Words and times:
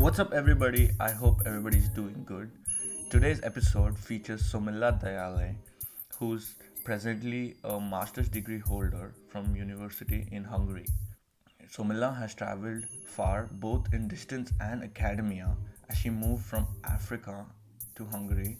What's 0.00 0.18
up, 0.18 0.32
everybody? 0.32 0.92
I 0.98 1.10
hope 1.10 1.42
everybody's 1.44 1.90
doing 1.90 2.22
good. 2.24 2.50
Today's 3.10 3.38
episode 3.42 3.98
features 3.98 4.42
Somila 4.42 4.98
Dayile, 4.98 5.54
who's 6.18 6.54
presently 6.84 7.56
a 7.64 7.78
master's 7.78 8.30
degree 8.30 8.60
holder 8.60 9.12
from 9.28 9.54
university 9.54 10.26
in 10.32 10.42
Hungary. 10.42 10.86
Somila 11.70 12.16
has 12.18 12.34
traveled 12.34 12.84
far 13.06 13.50
both 13.52 13.92
in 13.92 14.08
distance 14.08 14.52
and 14.58 14.82
academia 14.82 15.54
as 15.90 15.98
she 15.98 16.08
moved 16.08 16.46
from 16.46 16.66
Africa 16.84 17.44
to 17.96 18.06
Hungary 18.06 18.56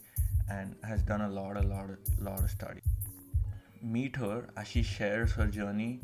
and 0.51 0.77
has 0.85 1.01
done 1.01 1.23
a 1.23 1.31
lot, 1.31 1.57
a 1.57 1.63
lot, 1.63 1.89
a 1.89 2.23
lot 2.23 2.45
of 2.45 2.51
study. 2.51 2.83
Meet 3.81 4.15
her 4.17 4.51
as 4.59 4.69
she 4.69 4.83
shares 4.83 5.33
her 5.33 5.47
journey 5.47 6.03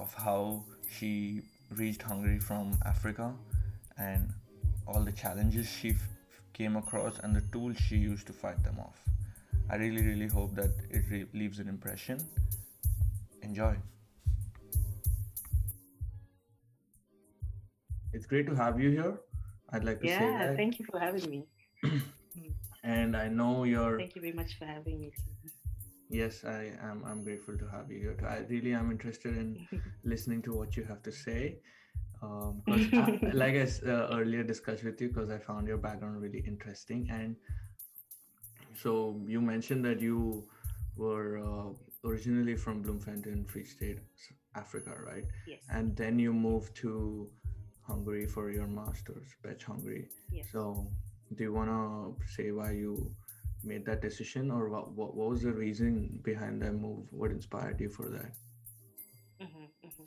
of 0.00 0.14
how 0.14 0.64
she 0.90 1.42
reached 1.76 2.00
Hungary 2.00 2.38
from 2.38 2.78
Africa 2.86 3.34
and 3.98 4.32
all 4.86 5.00
the 5.02 5.12
challenges 5.12 5.68
she 5.68 5.90
f- 5.90 6.08
came 6.52 6.76
across 6.76 7.18
and 7.20 7.34
the 7.34 7.40
tools 7.52 7.76
she 7.78 7.96
used 7.96 8.26
to 8.26 8.32
fight 8.32 8.62
them 8.62 8.78
off. 8.78 9.00
I 9.70 9.76
really, 9.76 10.02
really 10.04 10.28
hope 10.28 10.54
that 10.56 10.70
it 10.90 11.04
re- 11.10 11.26
leaves 11.32 11.58
an 11.58 11.68
impression. 11.68 12.18
Enjoy. 13.42 13.76
It's 18.12 18.26
great 18.26 18.46
to 18.46 18.54
have 18.54 18.80
you 18.80 18.90
here. 18.90 19.18
I'd 19.72 19.84
like 19.84 20.00
to 20.00 20.06
say 20.08 20.12
Yeah, 20.14 20.54
thank 20.54 20.78
you 20.78 20.84
for 20.90 20.98
having 21.00 21.28
me. 21.30 21.46
And 22.84 23.16
I 23.16 23.28
know 23.28 23.64
you're 23.64 23.98
Thank 23.98 24.14
you 24.14 24.20
very 24.20 24.34
much 24.34 24.58
for 24.58 24.66
having 24.66 25.00
me. 25.00 25.10
too. 25.16 25.50
Yes, 26.10 26.44
I 26.44 26.72
am. 26.82 27.02
I'm 27.06 27.24
grateful 27.24 27.56
to 27.56 27.66
have 27.68 27.90
you 27.90 27.98
here. 27.98 28.14
too. 28.14 28.26
I 28.26 28.38
really 28.50 28.74
am 28.74 28.90
interested 28.90 29.36
in 29.38 29.66
listening 30.04 30.42
to 30.42 30.52
what 30.52 30.76
you 30.76 30.84
have 30.84 31.02
to 31.04 31.10
say. 31.12 31.56
Um, 32.24 32.62
I, 32.68 33.30
like 33.42 33.54
I 33.54 33.66
uh, 33.86 34.08
earlier 34.18 34.42
discussed 34.42 34.84
with 34.84 35.00
you, 35.00 35.08
because 35.08 35.30
I 35.30 35.38
found 35.38 35.66
your 35.68 35.78
background 35.78 36.20
really 36.22 36.42
interesting. 36.46 37.08
And 37.10 37.36
so 38.82 39.20
you 39.26 39.40
mentioned 39.40 39.84
that 39.84 40.00
you 40.00 40.48
were 40.96 41.38
uh, 41.38 42.08
originally 42.08 42.56
from 42.56 42.82
Bloemfontein, 42.82 43.44
Free 43.44 43.64
State, 43.64 43.98
Africa, 44.54 44.92
right? 45.04 45.24
yes. 45.46 45.60
And 45.70 45.96
then 45.96 46.18
you 46.18 46.32
moved 46.32 46.74
to 46.76 47.28
Hungary 47.82 48.26
for 48.26 48.50
your 48.50 48.66
master's, 48.66 49.28
Pecs 49.44 49.62
Hungary. 49.62 50.08
yes. 50.30 50.46
So, 50.52 50.86
do 51.36 51.44
you 51.44 51.52
want 51.52 51.68
to 51.70 52.14
say 52.34 52.50
why 52.52 52.70
you 52.72 53.10
made 53.62 53.84
that 53.86 54.00
decision, 54.02 54.50
or 54.50 54.68
what, 54.68 54.92
what 54.92 55.14
what 55.16 55.30
was 55.30 55.42
the 55.42 55.52
reason 55.52 56.20
behind 56.22 56.62
that 56.62 56.74
move? 56.74 57.06
What 57.10 57.30
inspired 57.30 57.80
you 57.80 57.88
for 57.88 58.08
that? 58.10 58.30
Mhm, 59.40 59.68
mhm. 59.84 60.06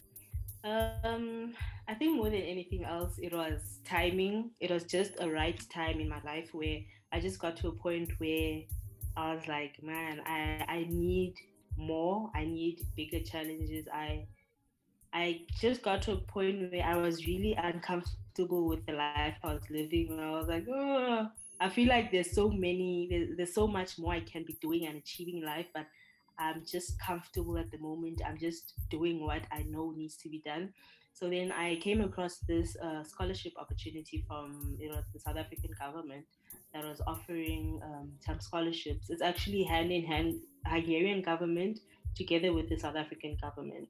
Um, 0.68 1.54
I 1.88 1.94
think 1.94 2.18
more 2.18 2.30
than 2.30 2.42
anything 2.42 2.84
else, 2.84 3.14
it 3.18 3.34
was 3.34 3.80
timing. 3.86 4.52
It 4.60 4.72
was 4.72 4.84
just 4.84 5.14
a 5.20 5.30
right 5.30 5.60
time 5.70 6.00
in 6.00 6.10
my 6.10 6.22
life 6.26 6.50
where 6.54 6.80
I 7.12 7.20
just 7.20 7.40
got 7.40 7.56
to 7.58 7.70
a 7.70 7.72
point 7.72 8.12
where 8.18 8.62
I 9.16 9.34
was 9.34 9.48
like, 9.48 9.82
man, 9.82 10.22
I, 10.26 10.66
I 10.68 10.88
need 10.90 11.36
more. 11.78 12.30
I 12.36 12.44
need 12.44 12.82
bigger 12.96 13.20
challenges. 13.20 13.88
I 13.94 14.28
I 15.14 15.42
just 15.60 15.82
got 15.82 16.02
to 16.04 16.14
a 16.14 16.18
point 16.18 16.72
where 16.72 16.84
I 16.84 16.96
was 16.98 17.26
really 17.26 17.58
uncomfortable 17.58 18.68
with 18.68 18.86
the 18.86 18.94
life 18.94 19.36
I 19.44 19.54
was 19.54 19.64
living. 19.70 20.20
I 20.20 20.32
was 20.32 20.48
like, 20.48 20.66
oh, 20.70 21.28
I 21.60 21.70
feel 21.70 21.88
like 21.88 22.12
there's 22.12 22.32
so 22.32 22.50
many, 22.50 23.08
there's, 23.10 23.38
there's 23.38 23.54
so 23.54 23.68
much 23.68 23.98
more 23.98 24.14
I 24.14 24.20
can 24.20 24.44
be 24.44 24.58
doing 24.62 24.86
and 24.86 24.98
achieving 24.98 25.38
in 25.38 25.46
life, 25.46 25.66
but 25.74 25.88
I'm 26.40 26.64
just 26.66 27.00
comfortable 27.00 27.58
at 27.58 27.72
the 27.72 27.78
moment. 27.78 28.22
I'm 28.26 28.38
just 28.38 28.74
doing 28.90 29.24
what 29.24 29.42
I 29.52 29.64
know 29.64 29.94
needs 29.96 30.18
to 30.18 30.30
be 30.30 30.42
done. 30.46 30.74
So 31.14 31.30
then 31.30 31.52
I 31.52 31.78
came 31.78 32.02
across 32.02 32.38
this 32.48 32.78
uh, 32.78 33.04
scholarship 33.04 33.54
opportunity 33.60 34.24
from 34.28 34.78
you 34.80 34.90
know 34.90 35.02
the 35.14 35.20
South 35.20 35.38
African 35.38 35.72
government 35.80 36.26
that 36.74 36.84
was 36.84 37.02
offering 37.08 37.80
um, 37.84 38.12
some 38.20 38.40
scholarships. 38.40 39.10
It's 39.10 39.24
actually 39.24 39.64
hand 39.64 39.92
in 39.92 40.06
hand 40.06 40.36
Hungarian 40.66 41.24
government 41.24 41.80
together 42.16 42.54
with 42.54 42.70
the 42.70 42.78
South 42.78 42.96
African 42.96 43.36
government. 43.42 43.90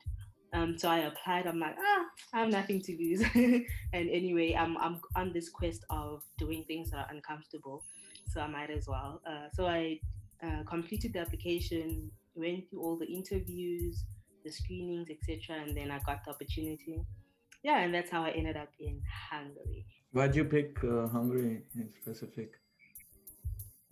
Um, 0.53 0.77
so 0.77 0.89
I 0.89 0.99
applied. 0.99 1.47
I'm 1.47 1.59
like, 1.59 1.75
ah, 1.77 2.05
I 2.33 2.39
have 2.39 2.49
nothing 2.49 2.81
to 2.83 2.95
lose. 2.97 3.21
and 3.35 4.09
anyway, 4.09 4.55
I'm 4.57 4.77
I'm 4.77 5.01
on 5.15 5.33
this 5.33 5.49
quest 5.49 5.83
of 5.89 6.23
doing 6.37 6.63
things 6.65 6.91
that 6.91 6.97
are 6.97 7.07
uncomfortable, 7.11 7.83
so 8.27 8.39
I 8.39 8.47
might 8.47 8.69
as 8.69 8.87
well. 8.87 9.21
Uh, 9.27 9.49
so 9.53 9.67
I 9.67 9.99
uh, 10.41 10.63
completed 10.65 11.13
the 11.13 11.19
application, 11.19 12.09
went 12.37 12.69
through 12.69 12.81
all 12.81 12.97
the 12.97 13.05
interviews, 13.07 14.03
the 14.45 14.51
screenings, 14.51 15.09
etc., 15.09 15.61
and 15.63 15.75
then 15.75 15.91
I 15.91 15.99
got 16.05 16.23
the 16.25 16.31
opportunity. 16.31 17.01
Yeah, 17.63 17.79
and 17.79 17.93
that's 17.93 18.09
how 18.09 18.23
I 18.23 18.29
ended 18.31 18.55
up 18.57 18.69
in 18.79 19.01
Hungary. 19.31 19.85
Why'd 20.11 20.35
you 20.35 20.45
pick 20.45 20.77
uh, 20.83 21.07
Hungary 21.07 21.63
in 21.75 21.89
specific? 22.01 22.51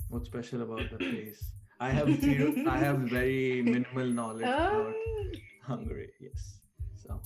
What's 0.09 0.27
special 0.27 0.61
about 0.61 0.89
the 0.91 0.97
place? 1.11 1.43
I 1.79 1.89
have 1.89 2.07
zero. 2.21 2.53
I 2.69 2.77
have 2.77 2.99
very 2.99 3.61
minimal 3.61 4.05
knowledge 4.07 4.43
about 4.43 4.87
Um, 4.87 4.93
Hungary. 5.63 6.09
Yes. 6.21 6.59
So 6.95 7.19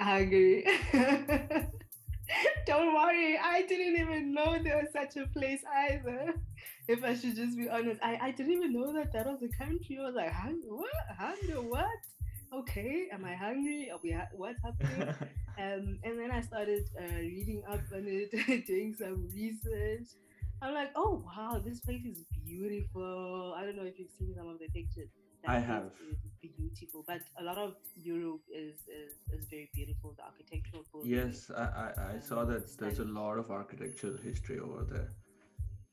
Hungary. 0.00 0.64
Don't 2.66 2.94
worry, 2.94 3.38
I 3.38 3.62
didn't 3.62 3.96
even 3.96 4.32
know 4.34 4.58
there 4.62 4.76
was 4.76 4.92
such 4.92 5.16
a 5.16 5.26
place 5.28 5.60
either. 5.88 6.34
If 6.86 7.04
I 7.04 7.14
should 7.14 7.36
just 7.36 7.56
be 7.56 7.68
honest, 7.68 8.00
I, 8.02 8.18
I 8.22 8.30
didn't 8.30 8.52
even 8.52 8.72
know 8.72 8.92
that 8.94 9.12
that 9.12 9.26
was 9.26 9.42
a 9.42 9.48
country. 9.48 9.98
I 10.00 10.04
was 10.06 10.14
like, 10.14 10.32
Hungary, 10.32 10.68
what? 10.68 10.90
Hungary, 11.18 11.58
what? 11.68 11.86
Okay, 12.52 13.08
am 13.12 13.24
I 13.24 13.34
hungry? 13.34 13.90
Are 13.92 13.98
we 14.02 14.12
ha- 14.12 14.28
what's 14.32 14.60
happening? 14.62 15.14
Um, 15.58 15.98
and 16.04 16.16
then 16.16 16.30
I 16.30 16.40
started 16.40 16.88
uh, 16.96 17.16
reading 17.16 17.64
up 17.68 17.80
on 17.92 18.04
it, 18.06 18.30
doing 18.68 18.94
some 18.96 19.28
research. 19.34 20.06
I'm 20.62 20.72
like, 20.72 20.92
oh 20.94 21.24
wow, 21.26 21.60
this 21.64 21.80
place 21.80 22.04
is 22.04 22.22
beautiful. 22.46 23.54
I 23.58 23.64
don't 23.64 23.74
know 23.74 23.82
if 23.82 23.98
you've 23.98 24.12
seen 24.16 24.32
some 24.36 24.48
of 24.48 24.60
the 24.60 24.68
pictures. 24.68 25.08
That 25.42 25.50
I 25.50 25.58
have. 25.60 25.92
beautiful, 26.56 27.04
but 27.06 27.20
a 27.38 27.42
lot 27.44 27.58
of 27.58 27.74
Europe 27.96 28.42
is 28.50 28.74
is, 28.88 29.12
is 29.36 29.46
very 29.50 29.68
beautiful. 29.74 30.14
The 30.16 30.24
architectural 30.24 30.84
buildings. 30.92 31.12
yes, 31.14 31.50
I, 31.56 31.64
I 31.84 31.88
I 32.14 32.18
saw 32.20 32.40
um, 32.40 32.48
that 32.50 32.76
there's 32.78 32.98
a 32.98 33.04
lot 33.04 33.38
of 33.38 33.50
architectural 33.50 34.16
history 34.18 34.58
over 34.58 34.84
there. 34.84 35.10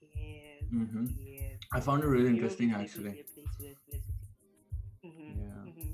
Yes. 0.01 0.63
Mhm. 0.73 1.07
Yes. 1.17 1.57
I 1.73 1.79
found 1.79 2.03
it 2.03 2.07
really 2.07 2.25
Europe 2.35 2.35
interesting 2.35 2.71
actually. 2.73 3.03
definitely 3.13 3.21
a 3.21 3.33
place 3.33 3.59
worth 3.59 3.81
visiting. 3.91 4.15
Mhm, 5.03 5.37
Yeah. 5.41 5.65
mhm. 5.71 5.93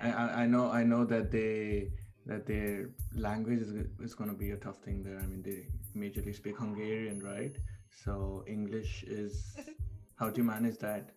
I, 0.00 0.08
Yeah. 0.08 0.16
I 0.22 0.42
I 0.42 0.46
know 0.46 0.70
I 0.70 0.82
know 0.84 1.04
that 1.04 1.30
they 1.30 1.90
that 2.26 2.46
their 2.46 2.90
language 3.14 3.60
is, 3.60 3.70
is 4.00 4.14
going 4.14 4.30
to 4.30 4.36
be 4.36 4.50
a 4.50 4.56
tough 4.56 4.78
thing 4.84 5.02
there. 5.02 5.18
I 5.18 5.26
mean, 5.26 5.42
they 5.42 5.66
majorly 5.98 6.34
speak 6.34 6.58
Hungarian, 6.58 7.20
right? 7.22 7.56
So 8.04 8.44
English 8.46 9.04
is 9.04 9.56
how 10.16 10.30
do 10.30 10.40
you 10.42 10.46
manage 10.46 10.78
that? 10.78 11.10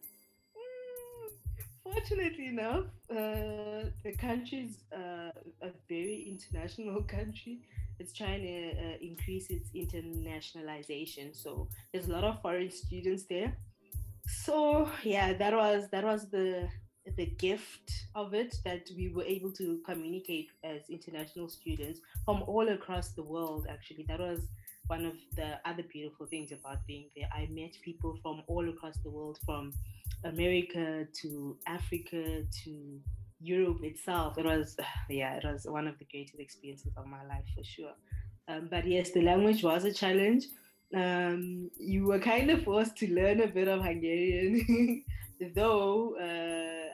Fortunately 1.93 2.47
enough, 2.47 2.85
uh, 3.09 3.89
the 4.03 4.15
country 4.17 4.69
is 4.69 4.77
uh, 4.95 5.31
a 5.61 5.71
very 5.89 6.25
international 6.29 7.01
country. 7.17 7.59
It's 7.99 8.13
trying 8.13 8.41
to 8.43 8.71
uh, 8.71 8.97
increase 9.01 9.49
its 9.49 9.69
internationalization. 9.75 11.35
So 11.35 11.67
there's 11.91 12.07
a 12.07 12.11
lot 12.11 12.23
of 12.23 12.41
foreign 12.41 12.71
students 12.71 13.23
there. 13.29 13.57
So 14.25 14.89
yeah, 15.03 15.33
that 15.33 15.53
was 15.53 15.89
that 15.91 16.03
was 16.03 16.29
the 16.29 16.69
the 17.17 17.25
gift 17.25 17.91
of 18.15 18.33
it 18.33 18.55
that 18.63 18.87
we 18.95 19.09
were 19.09 19.23
able 19.23 19.51
to 19.53 19.79
communicate 19.85 20.49
as 20.63 20.81
international 20.89 21.49
students 21.49 21.99
from 22.25 22.43
all 22.43 22.69
across 22.69 23.09
the 23.09 23.23
world. 23.23 23.67
Actually, 23.69 24.05
that 24.07 24.19
was 24.19 24.47
one 24.87 25.05
of 25.05 25.15
the 25.35 25.59
other 25.65 25.83
beautiful 25.83 26.25
things 26.25 26.51
about 26.51 26.85
being 26.85 27.09
there. 27.15 27.29
I 27.33 27.47
met 27.51 27.73
people 27.81 28.17
from 28.21 28.43
all 28.47 28.67
across 28.69 28.97
the 29.03 29.09
world, 29.09 29.39
from 29.45 29.73
America 30.23 31.07
to 31.21 31.57
Africa 31.67 32.43
to 32.63 32.99
Europe 33.39 33.83
itself. 33.83 34.37
It 34.37 34.45
was, 34.45 34.77
yeah, 35.09 35.35
it 35.35 35.43
was 35.43 35.65
one 35.65 35.87
of 35.87 35.97
the 35.99 36.05
greatest 36.05 36.39
experiences 36.39 36.93
of 36.97 37.05
my 37.07 37.23
life 37.25 37.45
for 37.55 37.63
sure. 37.63 37.93
Um, 38.47 38.67
but 38.69 38.85
yes, 38.85 39.11
the 39.11 39.21
language 39.21 39.63
was 39.63 39.85
a 39.85 39.93
challenge. 39.93 40.45
Um, 40.93 41.69
you 41.77 42.05
were 42.05 42.19
kind 42.19 42.51
of 42.51 42.63
forced 42.63 42.97
to 42.97 43.13
learn 43.13 43.41
a 43.41 43.47
bit 43.47 43.67
of 43.67 43.81
Hungarian, 43.81 45.05
though. 45.55 46.15
Uh, 46.17 46.89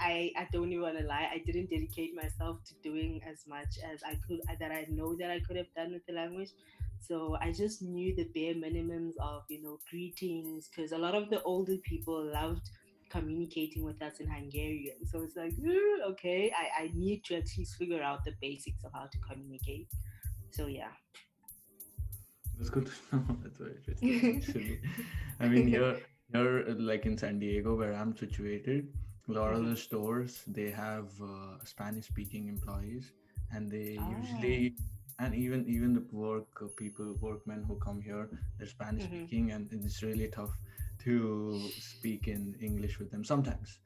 I, 0.00 0.30
I 0.36 0.46
don't 0.52 0.70
even 0.70 0.82
want 0.82 0.98
to 0.98 1.04
lie. 1.04 1.28
I 1.32 1.42
didn't 1.44 1.70
dedicate 1.70 2.14
myself 2.14 2.58
to 2.66 2.74
doing 2.82 3.20
as 3.28 3.44
much 3.48 3.78
as 3.92 4.00
I 4.04 4.16
could 4.26 4.40
that 4.60 4.70
I 4.70 4.86
know 4.88 5.16
that 5.16 5.30
I 5.30 5.40
could 5.40 5.56
have 5.56 5.66
done 5.74 5.92
with 5.92 6.06
the 6.06 6.12
language. 6.12 6.50
So 7.00 7.36
I 7.40 7.52
just 7.52 7.82
knew 7.82 8.14
the 8.14 8.24
bare 8.34 8.54
minimums 8.54 9.12
of 9.20 9.42
you 9.48 9.62
know 9.62 9.78
greetings 9.90 10.68
because 10.68 10.92
a 10.92 10.98
lot 10.98 11.14
of 11.14 11.30
the 11.30 11.42
older 11.42 11.76
people 11.84 12.30
loved 12.32 12.70
communicating 13.10 13.82
with 13.82 14.02
us 14.02 14.20
in 14.20 14.28
Hungarian. 14.28 14.96
So 15.10 15.22
it's 15.22 15.36
like 15.36 15.54
okay, 16.10 16.52
I, 16.54 16.84
I 16.84 16.90
need 16.94 17.24
to 17.24 17.36
at 17.36 17.46
least 17.56 17.76
figure 17.76 18.02
out 18.02 18.24
the 18.24 18.32
basics 18.40 18.84
of 18.84 18.92
how 18.92 19.06
to 19.06 19.18
communicate. 19.18 19.88
So 20.50 20.66
yeah. 20.66 20.92
That's 22.58 22.70
good 22.70 22.86
to 22.86 22.92
know. 23.16 23.24
That's 23.42 23.58
very 23.58 23.76
interesting. 23.76 24.36
Actually, 24.36 24.80
I 25.40 25.48
mean, 25.48 25.68
here, 25.74 26.00
here, 26.32 26.64
uh, 26.68 26.74
like 26.76 27.06
in 27.06 27.16
San 27.16 27.38
Diego, 27.38 27.76
where 27.76 27.94
I'm 27.94 28.16
situated, 28.16 28.88
a 29.28 29.32
lot 29.32 29.54
of 29.54 29.66
the 29.66 29.76
stores 29.76 30.42
they 30.46 30.70
have 30.70 31.08
uh, 31.22 31.62
Spanish-speaking 31.64 32.48
employees, 32.48 33.12
and 33.50 33.70
they 33.70 33.92
usually 34.00 34.74
and 35.18 35.34
even 35.34 35.66
even 35.68 35.94
the 35.94 36.04
work 36.12 36.48
uh, 36.62 36.66
people 36.76 37.14
workmen 37.20 37.64
who 37.66 37.76
come 37.76 38.00
here 38.00 38.28
they're 38.58 38.66
spanish 38.68 39.04
hmm 39.04 39.26
speaking 39.26 39.50
and 39.52 39.68
it's 39.72 40.02
really 40.02 40.28
tough 40.28 40.56
to 40.98 41.72
speak 41.78 42.28
in 42.28 42.54
english 42.60 42.98
with 42.98 43.10
them 43.10 43.24
sometimes. 43.24 43.78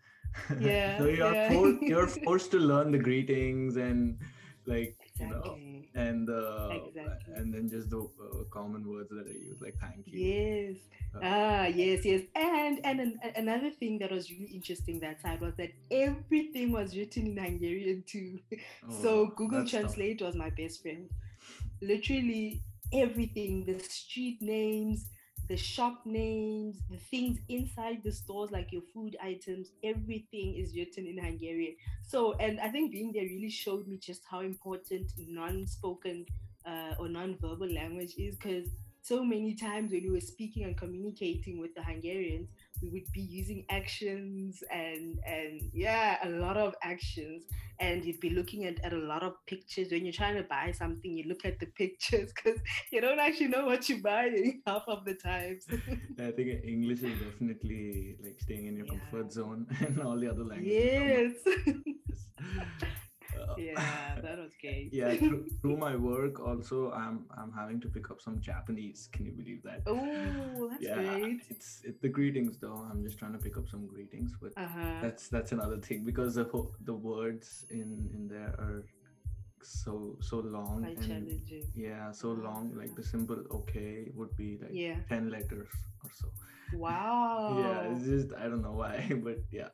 So 0.97 1.05
Yeah, 1.05 1.07
you're 1.07 1.35
yeah. 1.35 1.49
forced 1.49 1.81
you're 1.87 2.07
forced 2.09 2.51
to 2.53 2.59
learn 2.59 2.91
the 2.93 2.99
greetings 2.99 3.77
and 3.77 4.19
like 4.67 4.97
you 5.23 5.29
know 5.29 5.59
and 5.95 6.31
uh, 6.31 6.69
Exactly. 6.87 7.35
and 7.37 7.53
then 7.55 7.69
just 7.69 7.91
the 7.91 7.99
uh, 8.01 8.45
common 8.51 8.87
words 8.89 9.11
that 9.11 9.27
i 9.29 9.33
use 9.33 9.59
like 9.61 9.77
thank 9.81 10.07
you 10.13 10.19
Yes. 10.19 10.77
uh, 11.15 11.21
Ah, 11.23 11.67
yes, 11.67 12.05
yes. 12.05 12.23
And 12.35 12.81
and 12.85 13.01
an, 13.01 13.21
another 13.37 13.71
thing 13.71 13.99
that 13.99 14.11
was 14.11 14.31
really 14.31 14.51
interesting 14.55 15.01
that 15.01 15.21
side 15.23 15.41
was 15.41 15.55
that 15.57 15.73
everything 15.91 16.73
was 16.73 16.97
written 16.97 17.27
in 17.29 17.37
Hungarian 17.37 18.05
too. 18.07 18.39
oh 18.89 18.89
So 19.03 19.27
Google 19.37 19.61
that's 19.61 19.71
tough 19.73 19.81
Translate 19.81 20.23
was 20.23 20.35
my 20.35 20.51
best 20.51 20.83
friend. 20.83 21.09
Literally 21.81 22.63
everything, 22.93 23.65
the 23.65 23.79
street 23.81 24.39
names, 24.41 25.07
the 25.49 25.57
shop 25.57 26.01
names, 26.05 26.77
the 26.91 26.97
things 26.97 27.39
inside 27.49 28.03
the 28.05 28.13
stores, 28.13 28.51
like 28.51 28.73
your 28.73 28.83
food 28.95 29.17
items, 29.23 29.73
everything 29.83 30.55
is 30.57 30.75
written 30.75 31.07
in 31.07 31.19
Hungarian. 31.19 31.75
So, 32.03 32.35
and 32.35 32.61
I 32.61 32.69
think 32.69 32.93
being 32.93 33.13
there 33.13 33.25
really 33.25 33.51
showed 33.51 33.87
me 33.87 33.99
just 33.99 34.23
how 34.31 34.41
important 34.41 35.13
non-spoken 35.19 36.27
uh, 36.65 36.95
or 36.99 37.09
non-verbal 37.09 37.73
language 37.73 38.15
is 38.19 38.37
because 38.37 38.69
so 39.03 39.25
many 39.25 39.55
times 39.55 39.91
when 39.91 40.05
we 40.05 40.11
were 40.11 40.21
speaking 40.21 40.63
and 40.65 40.77
communicating 40.77 41.61
with 41.61 41.75
the 41.75 41.83
Hungarians, 41.83 42.49
we 42.83 42.89
would 42.91 43.13
be 43.13 43.21
using 43.21 43.65
actions 43.71 44.63
and 44.71 45.19
and 45.27 45.63
yeah, 45.73 46.19
a 46.25 46.29
lot 46.29 46.57
of 46.57 46.75
actions. 46.83 47.45
And 47.81 48.05
you'd 48.05 48.21
be 48.21 48.31
looking 48.31 48.67
at, 48.67 48.85
at 48.85 48.93
a 48.93 48.99
lot 48.99 49.25
of 49.25 49.35
pictures. 49.47 49.91
When 49.91 50.05
you're 50.05 50.13
trying 50.13 50.37
to 50.37 50.45
buy 50.45 50.73
something 50.73 51.17
you 51.17 51.25
look 51.29 51.45
at 51.45 51.59
the 51.59 51.67
pictures 51.67 52.33
because 52.37 52.61
you 52.91 53.01
don't 53.01 53.19
actually 53.19 53.49
know 53.49 53.67
what 53.67 53.89
you're 53.89 53.99
buying 53.99 54.63
half 54.67 54.85
of 54.87 55.05
the 55.05 55.15
times 55.15 55.67
I 56.19 56.31
think 56.31 56.65
English 56.65 57.03
is 57.03 57.19
definitely 57.21 58.17
like 58.23 58.41
staying 58.41 58.67
in 58.67 58.77
your 58.77 58.87
yeah. 58.87 58.93
comfort 58.93 59.33
zone, 59.33 59.67
and 59.81 60.01
all 60.01 60.19
the 60.19 60.31
other 60.31 60.45
languages. 60.45 61.35
Yes 61.45 62.93
uh, 63.41 63.55
yeah 63.59 64.21
that 64.23 64.39
was 64.39 64.53
great 64.61 64.93
yeah. 64.93 65.15
Through, 65.23 65.47
through 65.61 65.77
my 65.77 65.95
work, 65.97 66.41
also, 66.41 66.93
I'm 66.93 67.27
I'm 67.37 67.53
having 67.53 67.81
to 67.83 67.89
pick 67.89 68.11
up 68.11 68.21
some 68.21 68.41
Japanese. 68.41 69.09
Can 69.13 69.27
you 69.27 69.33
believe 69.33 69.63
that? 69.65 69.83
oh 69.87 70.69
that's 70.71 70.83
Yeah, 70.83 70.95
great 71.03 71.41
it's 71.49 71.83
it's 71.85 72.01
the 72.01 72.09
greetings 72.09 72.59
though. 72.59 72.81
I'm 72.91 73.03
just 73.05 73.19
trying 73.19 73.33
to 73.33 73.39
pick 73.39 73.57
up 73.57 73.69
some 73.69 73.87
greetings, 73.87 74.33
but 74.41 74.53
uh-huh 74.57 74.99
that's 75.03 75.29
that's 75.29 75.53
another 75.53 75.79
thing 75.79 76.05
because 76.05 76.35
the 76.35 76.47
the 76.85 76.95
words 76.95 77.65
in 77.71 78.09
in 78.15 78.29
there 78.29 78.55
are 78.59 78.85
so 79.63 80.17
so 80.21 80.39
long 80.41 80.83
quite 80.83 80.97
and 80.99 81.07
challenging 81.07 81.65
yeah 81.77 82.11
so 82.11 82.31
long 82.33 82.73
like 82.75 82.95
the 82.97 83.03
simple 83.03 83.41
okay 83.59 84.11
would 84.15 84.35
be 84.37 84.59
like 84.61 84.73
yeah 84.73 84.97
10 85.09 85.31
letters 85.31 85.69
or 86.03 86.11
so 86.13 86.27
yeah 87.47 87.81
it's 87.83 88.05
just 88.05 88.33
i 88.35 88.45
don't 88.45 88.63
know 88.63 88.73
why 88.73 89.09
but 89.25 89.39
yeah. 89.51 89.69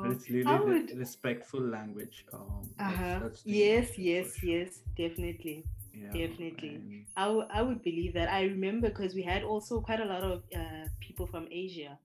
But 0.00 0.10
wow. 0.10 0.10
it's 0.10 0.30
really 0.30 0.56
i 0.56 0.58
re- 0.58 0.86
respectful 0.94 1.60
language 1.60 2.24
um 2.32 2.70
uh-huh. 2.78 3.20
that's 3.20 3.44
the 3.44 3.52
yes 3.52 3.98
yes 3.98 4.42
yes 4.42 4.80
definitely. 4.96 5.66
Yeah 5.92 6.12
definitely. 6.12 6.82
and 6.84 7.06
I 7.16 7.24
w- 7.26 7.46
I 7.50 7.62
would 7.62 7.82
believe 7.82 8.14
that. 8.14 8.30
I 8.30 8.42
remember 8.44 8.88
because 8.88 9.14
we 9.14 9.22
had 9.22 9.42
also 9.44 9.80
quite 9.80 10.00
a 10.00 10.04
lot 10.04 10.22
of 10.22 10.42
uh, 10.54 10.86
people 11.00 11.26
from 11.26 11.48
Asia 11.50 11.98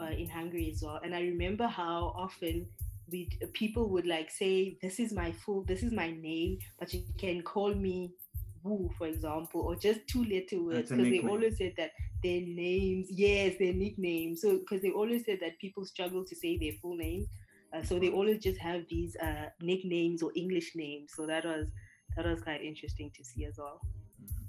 uh, 0.00 0.10
mhm, 0.10 0.16
in 0.16 0.28
Hungary 0.28 0.70
as 0.72 0.82
well, 0.82 1.00
and 1.02 1.14
I 1.14 1.20
remember 1.22 1.66
how 1.66 2.14
often 2.16 2.66
we 3.10 3.30
people 3.54 3.88
would 3.90 4.06
like 4.06 4.30
say, 4.30 4.78
"This 4.82 4.98
is 5.00 5.12
my 5.12 5.32
full, 5.32 5.64
this 5.64 5.82
is 5.82 5.92
my 5.92 6.10
name, 6.10 6.58
but 6.78 6.92
you 6.94 7.02
can 7.18 7.42
call 7.42 7.74
me 7.74 8.14
Wu, 8.62 8.90
for 8.98 9.06
example, 9.06 9.60
or 9.60 9.76
just 9.76 10.00
two 10.08 10.24
letter 10.24 10.60
words," 10.62 10.90
because 10.90 11.08
they 11.08 11.20
always 11.20 11.56
said 11.58 11.74
that 11.76 11.90
their 12.22 12.40
names, 12.40 13.08
yes, 13.10 13.56
their 13.58 13.72
nicknames. 13.74 14.40
So 14.42 14.58
because 14.58 14.82
they 14.82 14.90
always 14.90 15.24
said 15.24 15.38
that 15.40 15.58
people 15.60 15.84
struggle 15.84 16.24
to 16.24 16.34
say 16.36 16.58
their 16.58 16.72
full 16.80 16.96
name, 16.96 17.26
uh, 17.74 17.82
so 17.82 17.98
they 17.98 18.10
always 18.10 18.42
just 18.42 18.58
have 18.60 18.82
these 18.88 19.16
uh, 19.16 19.46
nicknames 19.60 20.22
or 20.22 20.32
English 20.36 20.72
names. 20.76 21.12
So 21.14 21.26
that 21.26 21.44
was 21.44 21.68
that 22.16 22.26
was 22.26 22.40
quite 22.42 22.62
interesting 22.62 23.10
to 23.16 23.24
see 23.24 23.44
as 23.44 23.54
well. 23.58 23.82
Mhm. 24.22 24.44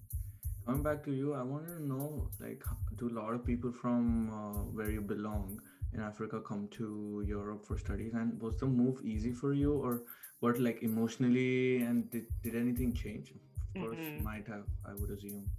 Coming 0.66 0.84
back 0.84 1.04
to 1.06 1.12
you, 1.14 1.34
I 1.34 1.44
wanted 1.44 1.74
to 1.78 1.84
know, 1.84 2.30
like, 2.40 2.64
do 2.96 3.10
a 3.10 3.16
lot 3.20 3.34
of 3.34 3.46
people 3.46 3.72
from 3.72 4.30
uh, 4.40 4.64
where 4.78 4.90
you 4.92 5.02
belong 5.02 5.62
in 5.94 6.02
Africa 6.02 6.42
come 6.42 6.68
to 6.78 7.24
Europe 7.28 7.66
for 7.66 7.78
studies? 7.78 8.14
And 8.14 8.42
was 8.42 8.58
the 8.58 8.68
move 8.68 9.02
easy 9.06 9.32
for 9.34 9.54
you, 9.54 9.74
or 9.74 10.04
what, 10.40 10.60
like, 10.60 10.84
emotionally, 10.84 11.82
and 11.82 12.10
did, 12.12 12.26
did 12.44 12.56
anything 12.56 12.94
change? 12.94 13.32
Of 13.32 13.78
course, 13.80 14.00
hmm 14.08 14.22
might 14.30 14.48
have, 14.48 14.66
I 14.86 14.94
would 14.94 15.12
assume. 15.12 15.50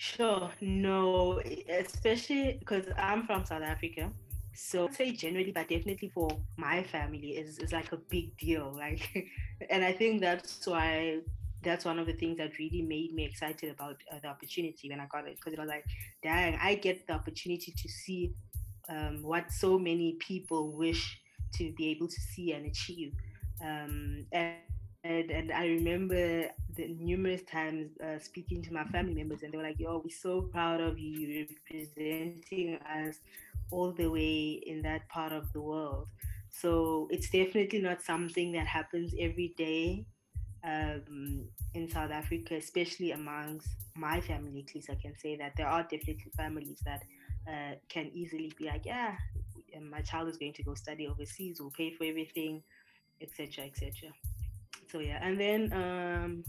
Sure, 0.00 0.50
no, 0.62 1.42
especially 1.68 2.56
because 2.58 2.86
I'm 2.96 3.26
from 3.26 3.44
South 3.44 3.60
Africa. 3.62 4.10
So 4.54 4.86
I'd 4.86 4.94
say 4.94 5.12
generally, 5.12 5.52
but 5.52 5.68
definitely 5.68 6.08
for 6.08 6.30
my 6.56 6.82
family 6.84 7.32
is 7.36 7.58
is 7.58 7.70
like 7.70 7.92
a 7.92 7.98
big 7.98 8.34
deal. 8.38 8.72
Like, 8.78 9.28
and 9.68 9.84
I 9.84 9.92
think 9.92 10.22
that's 10.22 10.66
why 10.66 11.18
that's 11.62 11.84
one 11.84 11.98
of 11.98 12.06
the 12.06 12.14
things 12.14 12.38
that 12.38 12.58
really 12.58 12.80
made 12.80 13.12
me 13.12 13.26
excited 13.26 13.70
about 13.72 13.96
uh, 14.10 14.18
the 14.22 14.28
opportunity 14.28 14.88
when 14.88 15.00
I 15.00 15.06
got 15.12 15.28
it 15.28 15.36
because 15.36 15.52
it 15.52 15.58
was 15.58 15.68
like, 15.68 15.84
dang, 16.22 16.58
I 16.62 16.76
get 16.76 17.06
the 17.06 17.12
opportunity 17.12 17.74
to 17.76 17.88
see 17.90 18.32
um, 18.88 19.22
what 19.22 19.52
so 19.52 19.78
many 19.78 20.14
people 20.14 20.72
wish 20.72 21.20
to 21.56 21.72
be 21.76 21.88
able 21.90 22.08
to 22.08 22.20
see 22.32 22.54
and 22.54 22.64
achieve. 22.64 23.12
Um, 23.62 24.24
and, 24.32 24.56
and 25.04 25.30
and 25.30 25.52
I 25.52 25.66
remember 25.66 26.48
the 26.76 26.88
numerous 26.98 27.42
times 27.42 27.90
uh, 28.00 28.18
speaking 28.18 28.62
to 28.62 28.72
my 28.72 28.84
family 28.84 29.14
members, 29.14 29.42
and 29.42 29.52
they 29.52 29.56
were 29.56 29.62
like, 29.64 29.78
"Yo, 29.78 30.02
we're 30.04 30.10
so 30.10 30.42
proud 30.42 30.80
of 30.80 30.98
you 30.98 31.46
representing 31.70 32.76
us 32.76 33.16
all 33.70 33.92
the 33.92 34.08
way 34.08 34.60
in 34.66 34.82
that 34.82 35.08
part 35.08 35.32
of 35.32 35.52
the 35.52 35.60
world." 35.60 36.08
So 36.50 37.08
it's 37.10 37.30
definitely 37.30 37.80
not 37.80 38.02
something 38.02 38.52
that 38.52 38.66
happens 38.66 39.14
every 39.18 39.54
day 39.56 40.04
um, 40.64 41.44
in 41.74 41.88
South 41.88 42.10
Africa, 42.10 42.56
especially 42.56 43.12
amongst 43.12 43.68
my 43.94 44.20
family. 44.20 44.64
At 44.66 44.74
least 44.74 44.90
I 44.90 44.96
can 44.96 45.16
say 45.18 45.36
that 45.36 45.52
there 45.56 45.68
are 45.68 45.82
definitely 45.82 46.32
families 46.36 46.82
that 46.84 47.02
uh, 47.48 47.74
can 47.88 48.10
easily 48.12 48.52
be 48.58 48.66
like, 48.66 48.84
"Yeah, 48.84 49.16
my 49.80 50.00
child 50.02 50.28
is 50.28 50.36
going 50.36 50.54
to 50.54 50.62
go 50.62 50.74
study 50.74 51.06
overseas. 51.06 51.60
We'll 51.60 51.70
pay 51.70 51.92
for 51.92 52.04
everything." 52.04 52.62
etc 53.20 53.64
etc 53.64 54.10
so 54.90 54.98
yeah 54.98 55.18
and 55.22 55.38
then 55.40 55.72
um 55.72 56.44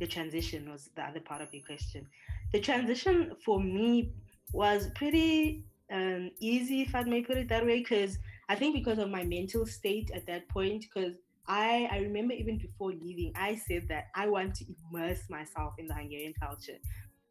the 0.00 0.06
transition 0.06 0.70
was 0.70 0.90
the 0.94 1.02
other 1.02 1.20
part 1.20 1.40
of 1.40 1.52
your 1.52 1.64
question 1.64 2.06
the 2.52 2.60
transition 2.60 3.32
for 3.44 3.60
me 3.60 4.12
was 4.52 4.88
pretty 4.94 5.64
um 5.92 6.30
easy 6.40 6.82
if 6.82 6.94
i 6.94 7.02
may 7.02 7.22
put 7.22 7.36
it 7.36 7.48
that 7.48 7.64
way 7.64 7.78
because 7.78 8.18
i 8.48 8.54
think 8.54 8.74
because 8.74 8.98
of 8.98 9.10
my 9.10 9.24
mental 9.24 9.66
state 9.66 10.10
at 10.14 10.26
that 10.26 10.48
point 10.48 10.82
because 10.82 11.14
I, 11.48 11.88
I 11.90 11.98
remember 12.00 12.34
even 12.34 12.58
before 12.58 12.90
leaving, 12.90 13.32
I 13.34 13.54
said 13.54 13.88
that 13.88 14.08
I 14.14 14.28
want 14.28 14.54
to 14.56 14.66
immerse 14.92 15.22
myself 15.30 15.74
in 15.78 15.88
the 15.88 15.94
Hungarian 15.94 16.34
culture. 16.38 16.76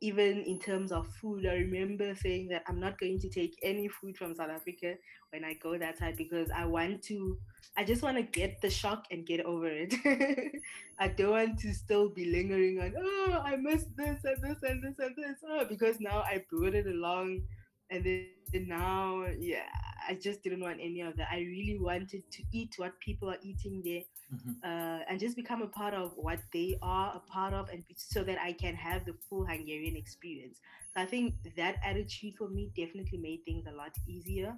Even 0.02 0.42
in 0.42 0.60
terms 0.60 0.92
of 0.92 1.08
food, 1.22 1.46
I 1.46 1.54
remember 1.54 2.16
saying 2.16 2.48
that 2.50 2.64
I'm 2.68 2.80
not 2.80 3.00
going 3.00 3.20
to 3.20 3.30
take 3.30 3.58
any 3.62 3.88
food 3.88 4.18
from 4.18 4.34
South 4.36 4.50
Africa 4.50 4.96
when 5.32 5.44
I 5.44 5.54
go 5.54 5.78
that 5.78 6.00
side 6.00 6.18
because 6.18 6.50
I 6.56 6.66
want 6.66 7.04
to 7.04 7.38
I 7.76 7.84
just 7.84 8.02
want 8.02 8.18
to 8.18 8.24
get 8.24 8.62
the 8.62 8.70
shock 8.70 9.06
and 9.12 9.26
get 9.26 9.46
over 9.46 9.68
it. 9.68 9.94
I 11.00 11.08
don't 11.10 11.32
want 11.32 11.60
to 11.60 11.74
still 11.74 12.10
be 12.10 12.26
lingering 12.26 12.80
on, 12.80 12.94
oh, 12.98 13.42
I 13.44 13.56
missed 13.56 13.96
this 13.96 14.24
and 14.24 14.42
this 14.42 14.64
and 14.64 14.82
this 14.82 14.98
and 15.00 15.16
this. 15.16 15.38
Oh, 15.48 15.66
because 15.66 16.00
now 16.00 16.20
I 16.22 16.44
brought 16.50 16.74
it 16.74 16.88
along 16.88 17.44
and 17.90 18.04
then 18.04 18.68
now, 18.68 19.26
yeah, 19.40 19.64
I 20.08 20.16
just 20.16 20.44
didn't 20.44 20.62
want 20.62 20.80
any 20.82 21.02
of 21.02 21.16
that. 21.18 21.28
I 21.32 21.40
really 21.40 21.78
wanted 21.80 22.24
to 22.32 22.44
eat 22.52 22.74
what 22.78 23.00
people 23.00 23.30
are 23.30 23.38
eating 23.42 23.82
there 23.84 24.02
Mhm. 24.34 24.58
uh, 24.62 25.04
and 25.08 25.20
just 25.20 25.38
become 25.38 25.62
a 25.62 25.68
part 25.68 25.94
of 25.94 26.12
what 26.18 26.40
they 26.52 26.78
are 26.82 27.16
a 27.16 27.20
part 27.32 27.54
of 27.54 27.70
and 27.70 27.84
so 27.96 28.24
that 28.26 28.38
I 28.42 28.52
can 28.52 28.76
have 28.76 29.06
the 29.06 29.14
full 29.30 29.46
Hungarian 29.46 29.96
experience. 29.96 30.60
So 30.94 31.02
I 31.02 31.06
think 31.06 31.36
that 31.56 31.76
attitude 31.82 32.36
for 32.36 32.50
me 32.50 32.70
definitely 32.76 33.20
made 33.20 33.46
things 33.46 33.68
a 33.68 33.72
lot 33.72 33.92
easier 34.06 34.58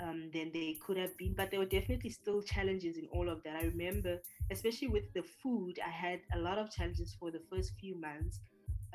um, 0.00 0.30
than 0.32 0.50
they 0.52 0.78
could 0.84 0.96
have 0.96 1.16
been. 1.16 1.34
But 1.36 1.50
there 1.50 1.60
were 1.60 1.66
definitely 1.66 2.10
still 2.10 2.42
challenges 2.42 2.96
in 2.96 3.06
all 3.12 3.28
of 3.28 3.42
that. 3.44 3.56
I 3.56 3.62
remember, 3.64 4.18
especially 4.50 4.88
with 4.88 5.12
the 5.14 5.22
food, 5.42 5.78
I 5.84 5.90
had 5.90 6.20
a 6.34 6.38
lot 6.38 6.58
of 6.58 6.70
challenges 6.70 7.14
for 7.18 7.30
the 7.30 7.40
first 7.50 7.72
few 7.80 7.98
months 8.00 8.40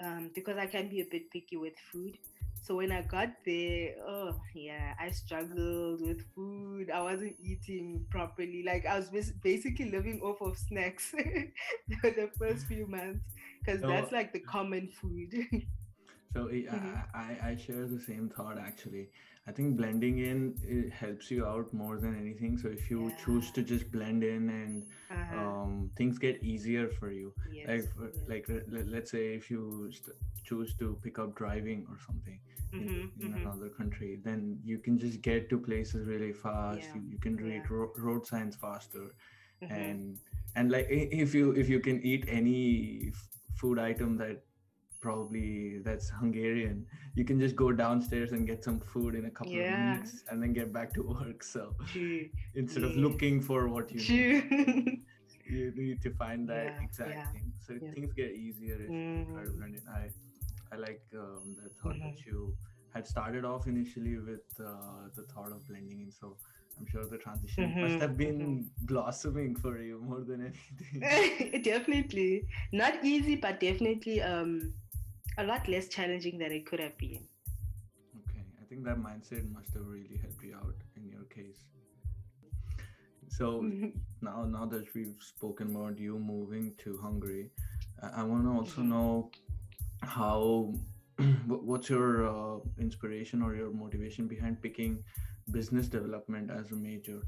um, 0.04 0.32
because 0.36 0.58
I 0.58 0.68
can 0.68 0.90
be 0.90 1.02
a 1.02 1.06
bit 1.10 1.30
picky 1.32 1.58
with 1.58 1.74
food. 1.92 2.18
So 2.62 2.76
when 2.76 2.92
I 2.92 3.02
got 3.02 3.30
there, 3.46 3.96
oh 4.08 4.40
yeah, 4.54 4.94
I 5.00 5.12
struggled 5.12 6.02
with 6.02 6.22
food. 6.36 6.90
I 6.92 7.02
wasn't 7.02 7.36
eating 7.40 8.06
properly. 8.10 8.64
Like 8.66 8.86
I 8.86 8.98
was 9.00 9.10
basically 9.44 9.92
living 9.92 10.20
off 10.22 10.42
of 10.42 10.58
snacks 10.58 11.10
for 12.02 12.10
the 12.12 12.30
first 12.40 12.66
few 12.68 12.88
months 12.88 13.26
because 13.66 13.82
So, 13.82 13.88
that's 13.88 14.12
like 14.12 14.34
the 14.34 14.40
common 14.40 14.90
food. 15.02 15.34
So 16.34 16.50
I, 16.50 16.74
Mm-hmm. 16.74 16.94
I, 17.14 17.38
I 17.52 17.56
share 17.56 17.86
the 17.88 18.00
same 18.00 18.30
thought 18.30 18.58
actually. 18.58 19.10
I 19.48 19.52
think 19.52 19.76
blending 19.78 20.20
in 20.20 20.56
it 20.64 20.92
helps 20.94 21.30
you 21.30 21.46
out 21.46 21.74
more 21.74 21.98
than 21.98 22.18
anything. 22.18 22.58
So 22.58 22.70
if 22.70 22.90
you 22.90 23.12
choose 23.24 23.52
to 23.52 23.62
just 23.62 23.92
blend 23.92 24.24
in 24.24 24.50
and 24.50 24.86
Uh-huh. 25.12 25.40
um, 25.40 25.92
things 25.98 26.18
get 26.18 26.44
easier 26.44 26.88
for 27.00 27.10
you. 27.12 27.34
yes. 27.52 27.68
Like 27.70 27.88
yes. 28.04 28.28
like 28.34 28.50
let- 28.76 28.88
let's 28.96 29.12
say 29.12 29.24
if 29.36 29.50
you 29.52 29.64
st- 29.92 30.16
choose 30.50 30.76
to 30.82 30.88
pick 31.04 31.20
up 31.20 31.36
driving 31.42 31.86
or 31.90 31.98
something 32.08 32.40
in, 32.72 32.80
Mhm, 32.88 33.12
in 33.26 33.32
mhm. 33.34 33.42
another 33.42 33.70
country, 33.80 34.12
then 34.24 34.60
you 34.64 34.78
can 34.88 34.98
just 35.06 35.22
get 35.22 35.50
to 35.50 35.60
places 35.70 36.08
really 36.14 36.32
fast. 36.34 36.88
Yeah, 36.88 36.96
You, 36.96 37.02
you 37.12 37.20
can 37.28 37.36
read 37.36 37.62
yeah. 37.64 37.74
ro- 37.76 37.94
road 38.08 38.26
signs 38.32 38.56
faster 38.66 39.06
Mhm. 39.62 39.72
and 39.72 40.20
and 40.56 40.72
like 40.72 40.88
if 41.26 41.34
you 41.36 41.52
if 41.66 41.70
you 41.76 41.80
can 41.90 42.02
eat 42.14 42.26
any 42.40 42.60
f- 43.10 43.28
food 43.62 43.80
item 43.80 44.18
that 44.18 44.44
probably 45.04 45.80
that's 45.88 46.10
hungarian. 46.10 46.86
You 47.16 47.26
can 47.26 47.40
just 47.40 47.56
go 47.56 47.72
downstairs 47.72 48.32
and 48.32 48.48
get 48.48 48.64
some 48.64 48.80
food 48.80 49.16
in 49.16 49.26
a 49.26 49.32
couple 49.40 49.60
Yeah. 49.60 49.64
of 49.64 49.70
minutes 49.70 50.24
and 50.30 50.42
then 50.42 50.54
get 50.54 50.74
back 50.74 50.94
to 50.96 51.04
work. 51.04 51.44
So 51.44 51.76
instead 52.56 52.84
of 52.84 52.96
looking 52.96 53.42
for 53.42 53.68
what 53.70 53.94
you 53.94 54.04
need, 54.04 54.36
you 55.46 55.72
need 55.76 56.02
to 56.04 56.12
find 56.12 56.48
that 56.50 56.74
Yeah, 56.74 56.80
exact 56.80 57.32
thing. 57.32 57.54
So 57.60 57.74
things 57.94 58.14
get 58.14 58.32
easier 58.32 58.76
if 58.90 58.96
you 59.04 59.26
try 59.32 59.44
to 59.44 59.52
Mhm. 59.52 59.58
blend 59.58 59.82
i 60.00 60.10
i 60.74 60.78
like 60.78 61.02
um, 61.24 61.56
the 61.64 61.70
thought 61.82 61.98
Mhm. 61.98 62.04
that 62.04 62.26
you 62.26 62.56
had 62.94 63.08
started 63.08 63.46
off 63.46 63.68
initially 63.68 64.18
with 64.18 64.48
uh, 64.60 65.10
the 65.16 65.24
thought 65.34 65.52
of 65.52 65.68
blending 65.68 66.02
in. 66.02 66.12
So 66.12 66.38
i'm 66.80 66.86
sure 66.88 67.06
the 67.08 67.18
transition 67.18 67.76
must 67.82 68.00
Mhm, 68.00 68.00
have 68.00 68.18
been 68.18 68.70
blossoming 68.94 69.56
for 69.56 69.78
you 69.80 70.02
more 70.02 70.22
than 70.32 70.42
anything. 70.50 71.12
Definitely. 71.64 72.48
Not 72.72 73.04
easy, 73.04 73.36
but 73.36 73.60
definitely 73.60 74.22
um 74.22 74.74
a 75.38 75.44
lot 75.44 75.68
less 75.68 75.88
challenging 75.88 76.38
than 76.38 76.52
it 76.52 76.66
could 76.66 76.80
have 76.80 76.98
been. 76.98 77.28
Okay, 78.20 78.44
I 78.62 78.66
think 78.66 78.84
that 78.86 78.98
mindset 78.98 79.52
must 79.52 79.74
have 79.74 79.86
really 79.88 80.18
helped 80.22 80.44
you 80.44 80.56
out 80.56 80.76
in 80.96 81.08
your 81.10 81.24
case. 81.26 81.66
So 83.30 83.62
now, 84.22 84.46
now 84.46 84.66
that 84.66 84.94
we've 84.94 85.16
spoken 85.20 85.76
about 85.76 85.98
you 86.00 86.20
moving 86.20 86.74
to 86.80 86.98
Hungary, 86.98 87.50
I, 88.02 88.22
I 88.22 88.24
want 88.24 88.44
to 88.46 88.52
also 88.52 88.82
Mhm. 88.82 88.90
know 88.90 89.32
how, 90.02 90.74
what's 91.48 91.90
your 91.90 92.28
uh, 92.28 92.60
inspiration 92.80 93.42
or 93.42 93.56
your 93.56 93.72
motivation 93.72 94.28
behind 94.28 94.62
picking 94.62 95.04
business 95.52 95.88
development 95.88 96.52
as 96.52 96.72
a 96.72 96.76
major? 96.76 97.22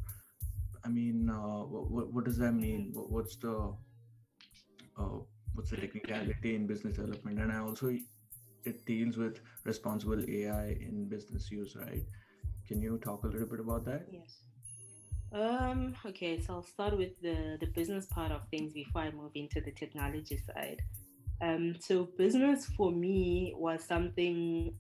I 0.84 0.90
mean, 0.90 1.30
uh, 1.30 1.64
what, 1.74 1.90
what, 1.92 2.14
what 2.14 2.26
does 2.26 2.38
that 2.38 2.54
mean? 2.54 2.92
What, 2.94 3.10
what's 3.12 3.36
the 3.38 3.74
uh, 4.98 5.20
what's 5.56 5.72
the 5.72 5.78
technicality 5.78 6.56
in 6.56 6.68
business 6.68 6.96
development? 6.96 7.40
And 7.40 7.52
I 7.52 7.60
also 7.60 7.98
it 8.64 8.86
deals 8.86 9.18
with 9.18 9.40
responsible 9.64 10.24
AI 10.28 10.78
in 10.80 11.06
business 11.08 11.52
use, 11.52 11.76
right? 11.76 12.04
Can 12.68 12.82
you 12.82 12.98
talk 12.98 13.24
a 13.24 13.28
little 13.28 13.48
bit 13.48 13.60
about 13.60 13.86
that? 13.86 14.08
Yes. 14.12 14.38
Um, 15.34 15.96
okay, 16.06 16.42
so 16.42 16.54
I'll 16.54 16.64
start 16.64 16.98
with 16.98 17.20
the, 17.22 17.58
the 17.60 17.68
business 17.68 18.06
part 18.06 18.32
of 18.32 18.42
things 18.50 18.74
before 18.74 19.02
I 19.02 19.12
move 19.12 19.32
into 19.36 19.62
the 19.62 19.72
technology 19.72 20.38
side. 20.38 20.82
Um, 21.42 21.76
so 21.80 22.10
business 22.18 22.66
for 22.78 22.92
me 22.92 23.54
was 23.58 23.84
something 23.84 24.74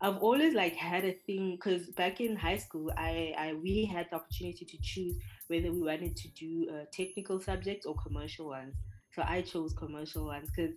I've 0.00 0.18
always 0.18 0.52
like 0.52 0.74
had 0.74 1.04
a 1.04 1.12
thing 1.26 1.52
because 1.52 1.86
back 1.90 2.20
in 2.20 2.34
high 2.34 2.56
school, 2.56 2.92
I, 2.96 3.34
I 3.38 3.54
we 3.54 3.84
had 3.84 4.08
the 4.10 4.16
opportunity 4.16 4.64
to 4.64 4.76
choose 4.82 5.16
whether 5.46 5.70
we 5.70 5.80
wanted 5.80 6.16
to 6.16 6.28
do 6.30 6.66
uh, 6.72 6.84
technical 6.92 7.40
subjects 7.40 7.86
or 7.86 7.94
commercial 7.94 8.48
ones. 8.48 8.74
So 9.14 9.22
I 9.26 9.42
chose 9.42 9.72
commercial 9.74 10.26
ones 10.26 10.48
because 10.54 10.74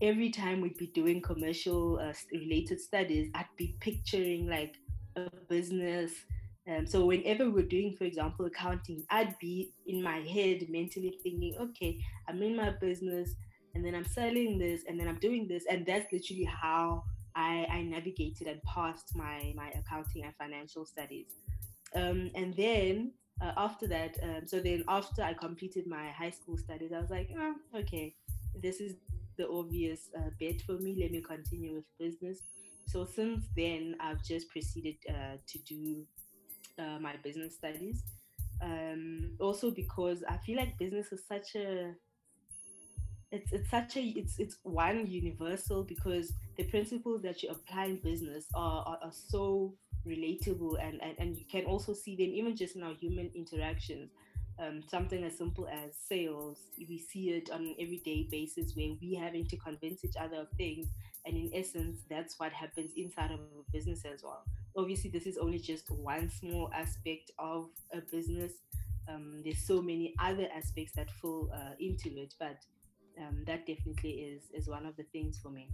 every 0.00 0.30
time 0.30 0.60
we'd 0.60 0.78
be 0.78 0.88
doing 0.88 1.20
commercial 1.20 1.98
uh, 1.98 2.12
related 2.32 2.80
studies, 2.80 3.30
I'd 3.34 3.46
be 3.56 3.76
picturing 3.80 4.46
like 4.48 4.76
a 5.16 5.28
business 5.48 6.12
um, 6.66 6.86
so 6.86 7.04
whenever 7.04 7.50
we're 7.50 7.66
doing, 7.66 7.94
for 7.94 8.04
example, 8.04 8.46
accounting, 8.46 9.04
I'd 9.10 9.38
be 9.38 9.74
in 9.86 10.02
my 10.02 10.20
head 10.20 10.66
mentally 10.70 11.18
thinking, 11.22 11.56
okay, 11.60 11.98
I'm 12.26 12.42
in 12.42 12.56
my 12.56 12.70
business, 12.70 13.34
and 13.74 13.84
then 13.84 13.94
I'm 13.94 14.06
selling 14.06 14.58
this, 14.58 14.82
and 14.88 14.98
then 14.98 15.06
I'm 15.06 15.18
doing 15.18 15.46
this, 15.46 15.64
and 15.70 15.84
that's 15.84 16.10
literally 16.10 16.44
how 16.44 17.04
I, 17.36 17.66
I 17.70 17.82
navigated 17.82 18.46
and 18.46 18.62
passed 18.62 19.14
my 19.14 19.52
my 19.54 19.70
accounting 19.70 20.24
and 20.24 20.34
financial 20.36 20.86
studies. 20.86 21.26
Um, 21.94 22.30
and 22.34 22.54
then 22.56 23.12
uh, 23.40 23.52
after 23.56 23.86
that, 23.88 24.16
um, 24.22 24.46
so 24.46 24.60
then 24.60 24.84
after 24.88 25.22
I 25.22 25.34
completed 25.34 25.86
my 25.86 26.10
high 26.10 26.30
school 26.30 26.56
studies, 26.56 26.92
I 26.92 27.00
was 27.00 27.10
like, 27.10 27.30
oh, 27.36 27.54
okay, 27.74 28.14
this 28.60 28.80
is 28.80 28.94
the 29.36 29.48
obvious 29.48 30.10
uh, 30.16 30.30
bet 30.38 30.60
for 30.62 30.74
me. 30.74 30.96
Let 31.00 31.10
me 31.10 31.20
continue 31.20 31.74
with 31.74 31.84
business. 31.98 32.38
So 32.86 33.04
since 33.04 33.44
then, 33.56 33.96
I've 34.00 34.22
just 34.22 34.48
proceeded 34.50 34.96
uh, 35.08 35.36
to 35.46 35.58
do 35.60 36.04
uh, 36.78 36.98
my 37.00 37.16
business 37.22 37.54
studies. 37.54 38.02
Um, 38.62 39.32
also 39.40 39.70
because 39.70 40.22
I 40.28 40.36
feel 40.38 40.56
like 40.56 40.78
business 40.78 41.12
is 41.12 41.22
such 41.28 41.56
a 41.56 41.92
it's 43.32 43.52
it's 43.52 43.68
such 43.68 43.96
a 43.96 44.00
it's 44.00 44.38
it's 44.38 44.58
one 44.62 45.06
universal 45.08 45.82
because 45.82 46.32
the 46.56 46.62
principles 46.64 47.20
that 47.22 47.42
you 47.42 47.50
apply 47.50 47.86
in 47.86 47.96
business 47.96 48.46
are 48.54 48.84
are, 48.86 48.98
are 49.02 49.12
so 49.12 49.74
relatable 50.06 50.76
and, 50.82 51.02
and 51.02 51.14
and 51.18 51.36
you 51.36 51.44
can 51.50 51.64
also 51.64 51.92
see 51.92 52.16
them 52.16 52.34
even 52.34 52.56
just 52.56 52.76
in 52.76 52.82
our 52.82 52.94
human 52.94 53.30
interactions. 53.34 54.10
Um, 54.56 54.82
something 54.86 55.24
as 55.24 55.36
simple 55.36 55.66
as 55.66 55.96
sales 55.96 56.58
we 56.78 56.96
see 56.96 57.30
it 57.30 57.50
on 57.50 57.62
an 57.62 57.74
everyday 57.80 58.28
basis 58.30 58.76
where 58.76 58.90
we 59.00 59.14
having 59.14 59.46
to 59.46 59.56
convince 59.56 60.04
each 60.04 60.14
other 60.16 60.36
of 60.36 60.48
things 60.56 60.86
and 61.26 61.36
in 61.36 61.50
essence 61.52 62.02
that's 62.08 62.38
what 62.38 62.52
happens 62.52 62.92
inside 62.96 63.32
of 63.32 63.40
a 63.40 63.72
business 63.72 64.04
as 64.04 64.22
well. 64.22 64.44
Obviously 64.76 65.10
this 65.10 65.26
is 65.26 65.38
only 65.38 65.58
just 65.58 65.90
one 65.90 66.30
small 66.30 66.70
aspect 66.72 67.32
of 67.40 67.68
a 67.92 68.00
business. 68.00 68.52
Um, 69.08 69.42
there's 69.44 69.58
so 69.58 69.82
many 69.82 70.14
other 70.20 70.46
aspects 70.56 70.92
that 70.94 71.10
fall 71.10 71.50
uh, 71.52 71.74
into 71.80 72.16
it 72.16 72.34
but 72.38 72.58
um, 73.18 73.42
that 73.46 73.66
definitely 73.66 74.10
is 74.10 74.42
is 74.52 74.68
one 74.68 74.86
of 74.86 74.96
the 74.96 75.04
things 75.12 75.38
for 75.42 75.50
me. 75.50 75.68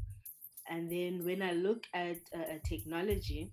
And 0.68 0.90
then 0.90 1.24
when 1.24 1.42
i 1.42 1.52
look 1.52 1.84
at 1.92 2.18
uh, 2.34 2.58
technology 2.64 3.52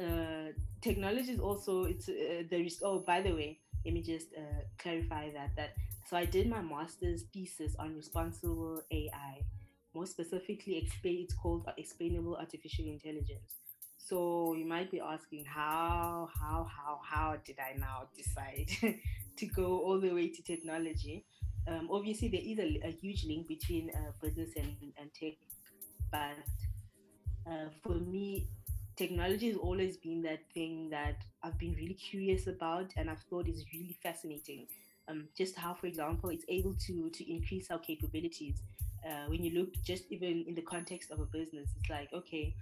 uh, 0.00 0.52
technology 0.80 1.32
is 1.32 1.40
also 1.40 1.84
it's 1.84 2.08
uh, 2.08 2.42
there 2.50 2.60
is 2.60 2.80
oh 2.82 3.00
by 3.00 3.20
the 3.20 3.32
way 3.32 3.58
let 3.84 3.94
me 3.94 4.02
just 4.02 4.28
uh, 4.36 4.62
clarify 4.78 5.30
that 5.32 5.50
that 5.56 5.74
so 6.08 6.16
i 6.16 6.24
did 6.24 6.48
my 6.48 6.60
master's 6.60 7.22
thesis 7.32 7.74
on 7.78 7.94
responsible 7.94 8.82
ai 8.90 9.40
more 9.96 10.06
specifically 10.06 10.76
explain 10.76 11.24
it's 11.24 11.34
called 11.34 11.66
explainable 11.78 12.36
artificial 12.36 12.84
intelligence. 12.84 13.56
So 13.96 14.54
you 14.54 14.66
might 14.66 14.90
be 14.90 15.00
asking 15.00 15.46
how 15.46 16.28
how 16.38 16.68
how 16.76 17.00
how 17.02 17.36
did 17.44 17.56
i 17.58 17.76
now 17.76 18.06
decide 18.16 18.68
to 19.38 19.46
go 19.46 19.80
all 19.80 19.98
the 19.98 20.12
way 20.12 20.28
to 20.28 20.42
technology? 20.42 21.24
Um, 21.66 21.88
obviously 21.90 22.28
there 22.28 22.44
is 22.44 22.58
a, 22.58 22.88
a 22.88 22.92
huge 22.92 23.24
link 23.24 23.48
between 23.48 23.90
uh, 23.90 24.12
business 24.22 24.50
and, 24.56 24.76
and 25.00 25.10
tech 25.18 25.34
but 26.12 26.46
uh, 27.50 27.68
for 27.82 27.94
me 27.94 28.46
technology 28.96 29.48
has 29.48 29.56
always 29.56 29.96
been 29.96 30.22
that 30.22 30.40
thing 30.54 30.88
that 30.90 31.16
I've 31.42 31.58
been 31.58 31.74
really 31.74 31.94
curious 31.94 32.46
about 32.46 32.92
and 32.96 33.10
I've 33.10 33.22
thought 33.30 33.48
is 33.48 33.64
really 33.72 33.96
fascinating. 34.02 34.66
Um, 35.08 35.28
just 35.36 35.56
how, 35.56 35.74
for 35.74 35.86
example, 35.86 36.30
it's 36.30 36.44
able 36.48 36.74
to 36.86 37.10
to 37.10 37.32
increase 37.32 37.70
our 37.70 37.78
capabilities. 37.78 38.62
Uh, 39.06 39.28
when 39.28 39.44
you 39.44 39.58
look 39.58 39.68
just 39.84 40.04
even 40.10 40.44
in 40.48 40.54
the 40.54 40.62
context 40.62 41.10
of 41.10 41.20
a 41.20 41.26
business, 41.26 41.68
it's 41.78 41.90
like 41.90 42.12
okay, 42.12 42.54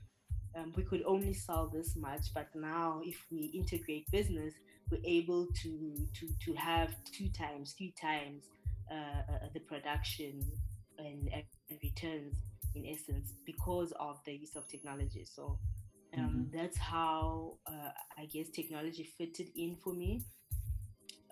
um, 0.57 0.73
we 0.77 0.83
could 0.83 1.03
only 1.07 1.33
sell 1.33 1.71
this 1.73 1.97
much, 1.97 2.35
but 2.35 2.49
now 2.55 3.01
if 3.05 3.17
we 3.31 3.47
integrate 3.55 4.11
business, 4.11 4.55
we're 4.91 5.01
able 5.05 5.47
to 5.63 5.95
to 6.19 6.29
to 6.45 6.55
have 6.55 6.95
two 7.11 7.29
times, 7.29 7.75
three 7.79 7.95
times 8.01 8.45
uh, 8.91 8.95
uh, 8.95 9.49
the 9.55 9.61
production 9.61 10.45
and, 10.99 11.31
and 11.33 11.79
returns 11.83 12.37
in 12.75 12.85
essence 12.87 13.33
because 13.47 13.93
of 13.99 14.19
the 14.25 14.33
use 14.33 14.57
of 14.57 14.69
technology. 14.69 15.25
So 15.25 15.59
um, 16.19 16.51
that's 16.53 16.79
how 16.79 17.55
uh, 17.67 17.91
I 18.19 18.27
guess 18.27 18.49
technology 18.49 19.09
fitted 19.19 19.49
in 19.57 19.77
for 19.83 19.93
me. 19.93 20.25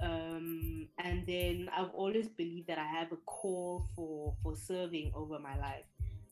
Um, 0.00 0.88
and 0.98 1.24
then 1.26 1.68
I've 1.76 1.90
always 1.94 2.28
believed 2.28 2.66
that 2.68 2.78
I 2.78 2.86
have 2.86 3.12
a 3.12 3.16
call 3.26 3.88
for 3.94 4.34
for 4.42 4.56
serving 4.56 5.12
over 5.14 5.38
my 5.38 5.56
life. 5.58 5.84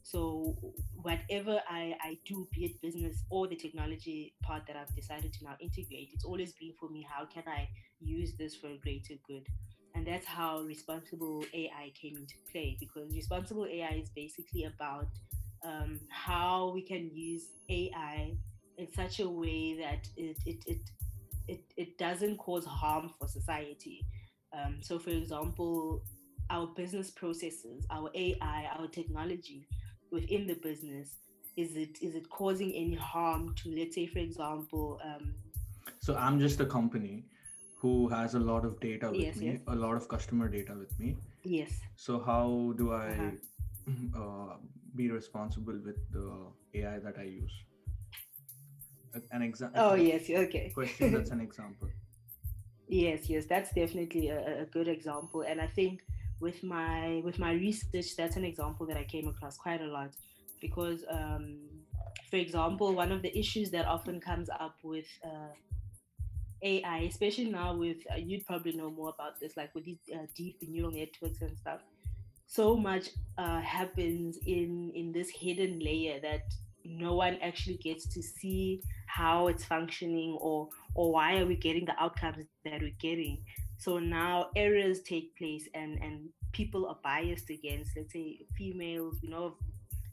So 0.02 0.56
whatever 1.02 1.60
I, 1.68 1.94
I 2.02 2.18
do, 2.24 2.48
be 2.52 2.64
it 2.64 2.80
business 2.80 3.22
or 3.30 3.46
the 3.46 3.54
technology 3.54 4.34
part 4.42 4.66
that 4.66 4.76
I've 4.76 4.94
decided 4.96 5.32
to 5.34 5.44
now 5.44 5.56
integrate, 5.60 6.08
it's 6.12 6.24
always 6.24 6.52
been 6.54 6.72
for 6.80 6.88
me 6.88 7.06
how 7.08 7.26
can 7.26 7.44
I 7.46 7.68
use 8.00 8.32
this 8.36 8.56
for 8.56 8.68
a 8.68 8.76
greater 8.78 9.14
good? 9.26 9.46
And 9.94 10.06
that's 10.06 10.26
how 10.26 10.62
responsible 10.62 11.44
AI 11.52 11.92
came 12.00 12.16
into 12.16 12.34
play 12.50 12.76
because 12.80 13.12
responsible 13.14 13.66
AI 13.66 14.00
is 14.02 14.08
basically 14.08 14.64
about 14.64 15.08
um, 15.64 16.00
how 16.08 16.70
we 16.74 16.82
can 16.82 17.10
use 17.14 17.50
AI 17.68 18.36
in 18.78 18.92
such 18.92 19.20
a 19.20 19.28
way 19.28 19.76
that 19.78 20.08
it 20.16 20.36
it 20.46 20.64
it 20.66 20.80
it, 21.48 21.64
it 21.76 21.98
doesn't 21.98 22.36
cause 22.38 22.64
harm 22.64 23.10
for 23.18 23.26
society. 23.26 24.04
Um, 24.56 24.78
so, 24.82 24.98
for 24.98 25.10
example, 25.10 26.02
our 26.50 26.66
business 26.68 27.10
processes, 27.10 27.86
our 27.90 28.10
AI, 28.14 28.68
our 28.78 28.86
technology 28.88 29.66
within 30.10 30.46
the 30.46 30.54
business 30.54 31.16
is 31.56 31.76
it 31.76 31.98
is 32.02 32.14
it 32.14 32.28
causing 32.30 32.72
any 32.72 32.94
harm 32.94 33.54
to 33.56 33.70
let's 33.76 33.94
say 33.96 34.06
for 34.06 34.20
example 34.20 35.00
um, 35.04 35.34
so 35.98 36.14
i'm 36.16 36.38
just 36.38 36.60
a 36.60 36.66
company 36.66 37.24
who 37.74 38.08
has 38.08 38.34
a 38.34 38.38
lot 38.38 38.64
of 38.64 38.78
data 38.80 39.08
with 39.10 39.18
Yes, 39.20 39.36
me 39.36 39.46
yes. 39.46 39.60
a 39.66 39.74
lot 39.74 39.96
of 39.96 40.08
customer 40.08 40.48
data 40.48 40.74
with 40.78 40.98
me 40.98 41.16
yes 41.44 41.72
so 41.96 42.20
how 42.20 42.72
do 42.76 42.92
i 42.92 43.08
Uh-huh. 43.08 43.30
uh, 44.20 44.56
be 44.96 45.10
responsible 45.10 45.78
with 45.84 45.98
the 46.12 46.26
ai 46.74 46.98
that 46.98 47.18
i 47.18 47.22
use. 47.22 47.52
An 49.32 49.42
example 49.42 49.82
oh 49.82 49.94
yes 49.94 50.30
okay. 50.30 50.70
question 50.74 51.12
that's 51.14 51.30
an 51.30 51.40
example. 51.40 51.88
Yes, 52.90 53.30
yes, 53.30 53.46
that's 53.46 53.72
definitely 53.72 54.30
a, 54.30 54.62
a 54.62 54.64
good 54.66 54.88
example, 54.88 55.42
and 55.42 55.60
I 55.60 55.68
think 55.68 56.00
with 56.40 56.60
my 56.64 57.22
with 57.24 57.38
my 57.38 57.52
research, 57.52 58.16
that's 58.16 58.34
an 58.34 58.44
example 58.44 58.84
that 58.86 58.96
I 58.96 59.04
came 59.04 59.28
across 59.28 59.56
quite 59.56 59.80
a 59.80 59.86
lot, 59.86 60.10
because, 60.60 61.04
um, 61.08 61.60
for 62.28 62.36
example, 62.36 62.92
one 62.92 63.12
of 63.12 63.22
the 63.22 63.36
issues 63.38 63.70
that 63.70 63.86
often 63.86 64.20
comes 64.20 64.50
up 64.50 64.74
with 64.82 65.06
uh, 65.24 65.54
AI, 66.62 66.98
especially 67.08 67.50
now 67.50 67.76
with 67.76 67.98
uh, 68.12 68.16
you'd 68.16 68.44
probably 68.44 68.72
know 68.72 68.90
more 68.90 69.10
about 69.10 69.38
this, 69.40 69.56
like 69.56 69.72
with 69.72 69.84
these 69.84 70.00
uh, 70.12 70.26
deep 70.34 70.56
neural 70.66 70.90
networks 70.90 71.42
and 71.42 71.56
stuff. 71.56 71.80
So 72.50 72.76
much 72.76 73.10
uh, 73.38 73.60
happens 73.60 74.36
in 74.44 74.90
in 74.96 75.12
this 75.12 75.30
hidden 75.30 75.78
layer 75.78 76.18
that 76.20 76.42
no 76.84 77.14
one 77.14 77.38
actually 77.40 77.76
gets 77.76 78.12
to 78.14 78.20
see 78.20 78.82
how 79.06 79.46
it's 79.46 79.64
functioning 79.64 80.36
or 80.40 80.68
or 80.96 81.12
why 81.12 81.38
are 81.38 81.46
we 81.46 81.54
getting 81.54 81.84
the 81.84 81.94
outcomes 81.96 82.46
that 82.64 82.82
we're 82.82 83.00
getting. 83.00 83.38
So 83.78 84.00
now 84.00 84.48
errors 84.56 84.98
take 85.02 85.36
place 85.36 85.68
and 85.74 86.02
and 86.02 86.28
people 86.50 86.88
are 86.88 86.98
biased 87.04 87.50
against 87.50 87.96
let's 87.96 88.12
say 88.12 88.40
females. 88.58 89.20
We 89.22 89.28
know 89.28 89.44
of 89.44 89.54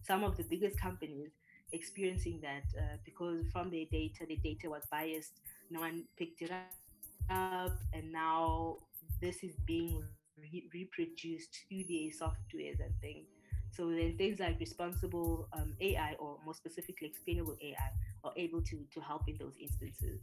some 0.03 0.24
of 0.24 0.38
the 0.38 0.44
biggest 0.44 0.79
companies 0.79 1.32
experiencing 1.72 2.39
that 2.44 2.65
uh, 2.77 2.98
because 3.03 3.48
from 3.51 3.72
their 3.72 3.86
data 3.91 4.27
their 4.27 4.44
data 4.44 4.70
was 4.70 4.84
biased. 4.91 5.39
No 5.72 5.79
one 5.79 6.03
picked 6.20 6.44
it 6.44 6.51
up 7.32 7.72
and 7.94 8.12
now 8.12 8.77
this 9.22 9.44
is 9.44 9.56
being 9.65 10.03
re- 10.41 10.70
reproduced 10.74 11.65
through 11.67 11.84
their 11.89 12.10
softwares 12.12 12.79
and 12.79 12.94
things 13.01 13.27
so 13.72 13.89
then 13.89 14.15
things 14.17 14.39
like 14.39 14.60
responsible 14.60 15.48
um, 15.53 15.74
ai 15.82 16.15
or 16.20 16.38
more 16.46 16.53
specifically 16.53 17.08
explainable 17.08 17.56
ai 17.62 17.91
are 18.24 18.34
able 18.36 18.62
to 18.62 18.79
to 18.94 19.00
help 19.01 19.27
in 19.27 19.38
those 19.38 19.53
instances. 19.62 20.22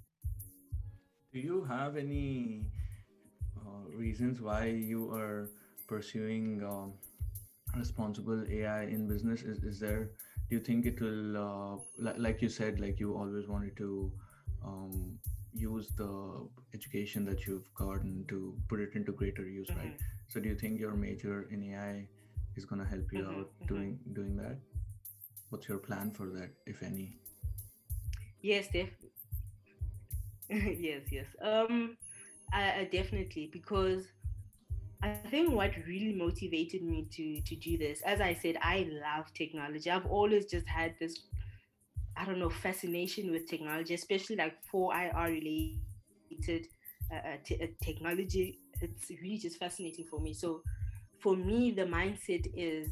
Do 1.33 1.41
you 1.41 1.65
have 1.65 1.97
any 1.97 2.67
uh, 3.57 3.89
reasons 3.97 4.41
why 4.41 4.67
you 4.67 5.11
are 5.13 5.51
pursuing 5.89 6.63
um, 6.65 6.93
responsible 7.77 8.45
ai 8.51 8.83
in 8.85 9.09
business? 9.09 9.43
Is, 9.43 9.59
is 9.63 9.81
there 9.81 10.11
do 10.49 10.57
you 10.57 10.61
think 10.61 10.87
it 10.87 11.01
will 11.01 11.37
uh, 11.37 11.77
li- 11.99 12.19
like 12.19 12.43
you 12.43 12.49
said 12.49 12.81
like 12.81 13.01
you 13.01 13.17
always 13.17 13.49
wanted 13.49 13.77
to 13.77 14.13
um, 14.65 15.19
use 15.55 15.91
the 15.97 16.49
education 16.75 17.25
that 17.25 17.47
you've 17.47 17.73
gotten 17.75 18.25
to 18.29 18.55
put 18.69 18.81
it 18.81 18.91
into 18.95 19.13
greater 19.13 19.47
use 19.49 19.71
hmm 19.71 19.77
right 19.77 19.95
so 20.29 20.41
do 20.41 20.49
you 20.49 20.57
think 20.57 20.81
your 20.81 20.93
major 20.95 21.43
in 21.51 21.63
ai 21.73 22.07
is 22.57 22.65
going 22.65 22.81
to 22.83 22.89
help 22.89 23.13
you 23.13 23.27
hmm 23.27 23.29
out 23.29 23.51
hmm 23.61 23.67
doing 23.67 23.99
doing 24.13 24.37
that? 24.37 24.59
What's 25.51 25.69
your 25.69 25.79
plan 25.79 26.11
for 26.13 26.27
that 26.31 26.51
if 26.67 26.83
any? 26.83 27.19
Yes 28.43 28.69
def- 28.69 28.97
yes 30.51 31.03
yes. 31.11 31.27
Um 31.43 31.97
I, 32.53 32.81
I 32.81 32.89
definitely 32.93 33.51
because 33.53 34.05
I 35.03 35.11
think 35.31 35.53
what 35.53 35.73
really 35.87 36.15
motivated 36.15 36.83
me 36.83 37.07
to 37.13 37.41
to 37.43 37.57
do 37.57 37.79
this, 37.79 38.01
as 38.03 38.21
I 38.21 38.35
said, 38.35 38.57
I 38.63 38.89
love 38.91 39.33
technology. 39.35 39.91
I've 39.91 40.07
always 40.07 40.47
just 40.47 40.67
had 40.69 40.95
this, 41.01 41.21
I 42.17 42.25
don't 42.25 42.39
know, 42.39 42.51
fascination 42.51 43.31
with 43.31 43.49
technology, 43.49 43.95
especially 43.95 44.37
like 44.37 44.55
4IR 44.73 45.29
related 45.29 46.69
uh, 47.13 47.17
uh, 47.17 47.37
t- 47.45 47.61
uh, 47.63 47.67
technology. 47.83 48.61
It's 48.81 49.11
really 49.23 49.39
just 49.39 49.59
fascinating 49.59 50.05
for 50.11 50.21
me. 50.21 50.35
So 50.35 50.63
for 51.19 51.37
me, 51.37 51.71
the 51.71 51.85
mindset 51.85 52.47
is 52.55 52.89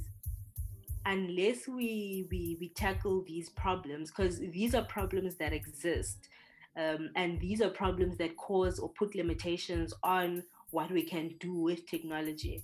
unless 1.07 1.67
we 1.67 2.26
we, 2.31 2.57
we 2.61 2.69
tackle 2.71 3.25
these 3.26 3.49
problems, 3.50 4.11
because 4.11 4.39
these 4.39 4.75
are 4.75 4.85
problems 4.85 5.37
that 5.37 5.52
exist, 5.52 6.28
um, 6.76 7.11
and 7.17 7.41
these 7.41 7.61
are 7.61 7.71
problems 7.71 8.17
that 8.19 8.37
cause 8.37 8.78
or 8.78 8.89
put 8.91 9.15
limitations 9.15 9.93
on 10.02 10.43
what 10.71 10.91
we 10.91 11.02
can 11.02 11.35
do 11.39 11.54
with 11.54 11.87
technology. 11.87 12.63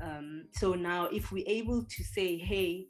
Um, 0.00 0.46
so 0.52 0.74
now, 0.74 1.06
if 1.06 1.32
we're 1.32 1.48
able 1.48 1.84
to 1.84 2.04
say, 2.04 2.36
hey, 2.38 2.86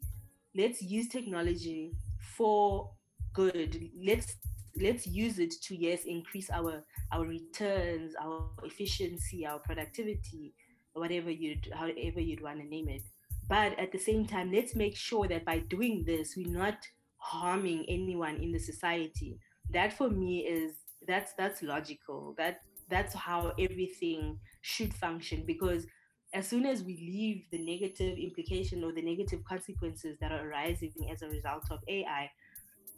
let's 0.54 0.82
use 0.82 1.08
technology 1.08 1.92
for 2.36 2.90
good, 3.32 3.90
let's 4.04 4.36
let's 4.80 5.06
use 5.06 5.38
it 5.38 5.52
to 5.62 5.76
yes 5.76 6.04
increase 6.04 6.50
our 6.50 6.84
our 7.12 7.24
returns, 7.24 8.14
our 8.20 8.48
efficiency, 8.64 9.46
our 9.46 9.58
productivity, 9.58 10.54
whatever 10.92 11.30
you'd 11.30 11.68
however 11.74 12.20
you'd 12.20 12.42
want 12.42 12.60
to 12.60 12.66
name 12.66 12.88
it. 12.88 13.02
But 13.48 13.78
at 13.78 13.92
the 13.92 13.98
same 13.98 14.26
time, 14.26 14.52
let's 14.52 14.74
make 14.74 14.96
sure 14.96 15.26
that 15.28 15.44
by 15.44 15.60
doing 15.60 16.04
this, 16.04 16.36
we're 16.36 16.48
not 16.48 16.78
harming 17.16 17.86
anyone 17.88 18.36
in 18.36 18.52
the 18.52 18.58
society. 18.58 19.38
That 19.70 19.92
for 19.92 20.10
me 20.10 20.40
is 20.40 20.76
that's 21.06 21.32
that's 21.34 21.62
logical. 21.62 22.34
That 22.36 22.60
that's 22.90 23.14
how 23.14 23.52
everything 23.58 24.38
should 24.62 24.94
function 24.94 25.44
because 25.46 25.86
as 26.34 26.46
soon 26.46 26.66
as 26.66 26.82
we 26.82 26.94
leave 26.94 27.44
the 27.50 27.64
negative 27.64 28.18
implication 28.18 28.84
or 28.84 28.92
the 28.92 29.02
negative 29.02 29.42
consequences 29.44 30.18
that 30.20 30.30
are 30.30 30.48
arising 30.48 30.92
as 31.10 31.22
a 31.22 31.28
result 31.28 31.64
of 31.70 31.80
AI, 31.88 32.30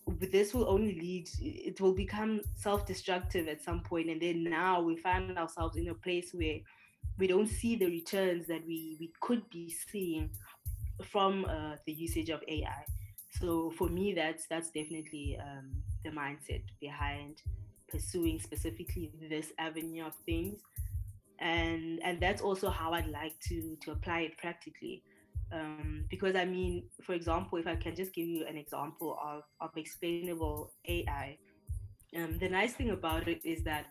this 0.07 0.55
will 0.55 0.69
only 0.69 0.95
lead, 0.95 1.29
it 1.41 1.81
will 1.81 1.95
become 1.95 2.41
self 2.55 2.87
destructive 2.87 3.49
at 3.49 3.63
some. 3.63 3.83
And 3.91 4.21
then 4.21 4.45
now 4.45 4.81
we 4.81 4.97
find 4.97 5.37
ourselves 5.39 5.77
in 5.77 5.89
a 5.89 5.95
place 5.95 6.31
where 6.33 6.59
we 7.19 7.27
don't 7.27 7.49
see 7.49 7.77
the 7.77 7.87
returns 7.87 8.47
that 8.47 8.67
we, 8.67 8.97
we 8.99 9.13
could 9.21 9.49
be 9.51 9.75
seeing 9.91 10.31
from 11.03 11.45
uh, 11.47 11.77
the 11.87 11.93
usage 11.93 12.31
of 12.31 12.43
AI. 12.49 12.85
So 13.41 13.71
for 13.71 13.89
me, 13.89 14.13
that's 14.13 14.47
that's 14.49 14.71
definitely 14.71 15.39
um, 15.41 15.71
the 16.05 16.11
mindset 16.11 16.63
behind 16.81 17.43
pursuing 17.89 18.39
specifically 18.39 19.11
this 19.29 19.53
avenue 19.59 20.07
of 20.07 20.15
things 20.25 20.61
and 21.41 22.01
and 22.05 22.21
that's 22.21 22.43
also 22.43 22.69
how 22.69 22.93
I'd 22.93 23.09
like 23.09 23.39
to 23.49 23.77
to 23.83 23.93
apply 23.93 24.21
it 24.21 24.39
practically. 24.39 25.03
Um, 25.53 26.05
because 26.09 26.37
I 26.37 26.45
mean, 26.45 26.85
for 27.03 27.15
example, 27.15 27.59
if 27.59 27.67
I 27.67 27.77
can 27.77 27.97
just 27.97 28.13
give 28.15 28.27
you 28.27 28.47
an 28.47 28.57
example 28.57 29.19
of 29.23 29.43
of 29.61 29.77
explainable 29.77 30.73
AI, 30.87 31.39
um, 32.17 32.39
the 32.39 32.49
nice 32.49 32.75
thing 32.75 32.91
about 32.91 33.29
it 33.29 33.41
is 33.45 33.63
that 33.65 33.87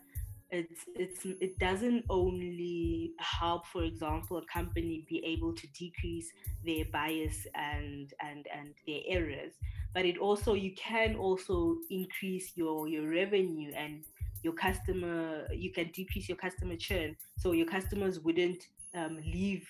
it's 0.50 0.84
it's 0.94 1.24
it 1.24 1.58
doesn't 1.58 2.04
only 2.08 3.12
help, 3.18 3.66
for 3.66 3.84
example, 3.84 4.38
a 4.38 4.44
company 4.52 5.04
be 5.08 5.24
able 5.24 5.54
to 5.54 5.66
decrease 5.68 6.30
their 6.64 6.84
bias 6.92 7.46
and 7.54 8.12
and 8.20 8.46
and 8.52 8.74
their 8.86 9.00
errors, 9.06 9.52
but 9.94 10.04
it 10.04 10.18
also 10.18 10.54
you 10.54 10.74
can 10.74 11.14
also 11.14 11.76
increase 11.90 12.52
your 12.56 12.88
your 12.88 13.08
revenue 13.08 13.70
and 13.76 14.04
your 14.42 14.54
customer 14.54 15.46
you 15.52 15.70
can 15.70 15.90
decrease 15.90 16.28
your 16.28 16.38
customer 16.38 16.76
churn 16.76 17.14
so 17.36 17.52
your 17.52 17.66
customers 17.66 18.20
wouldn't 18.20 18.68
um, 18.94 19.18
leave 19.24 19.68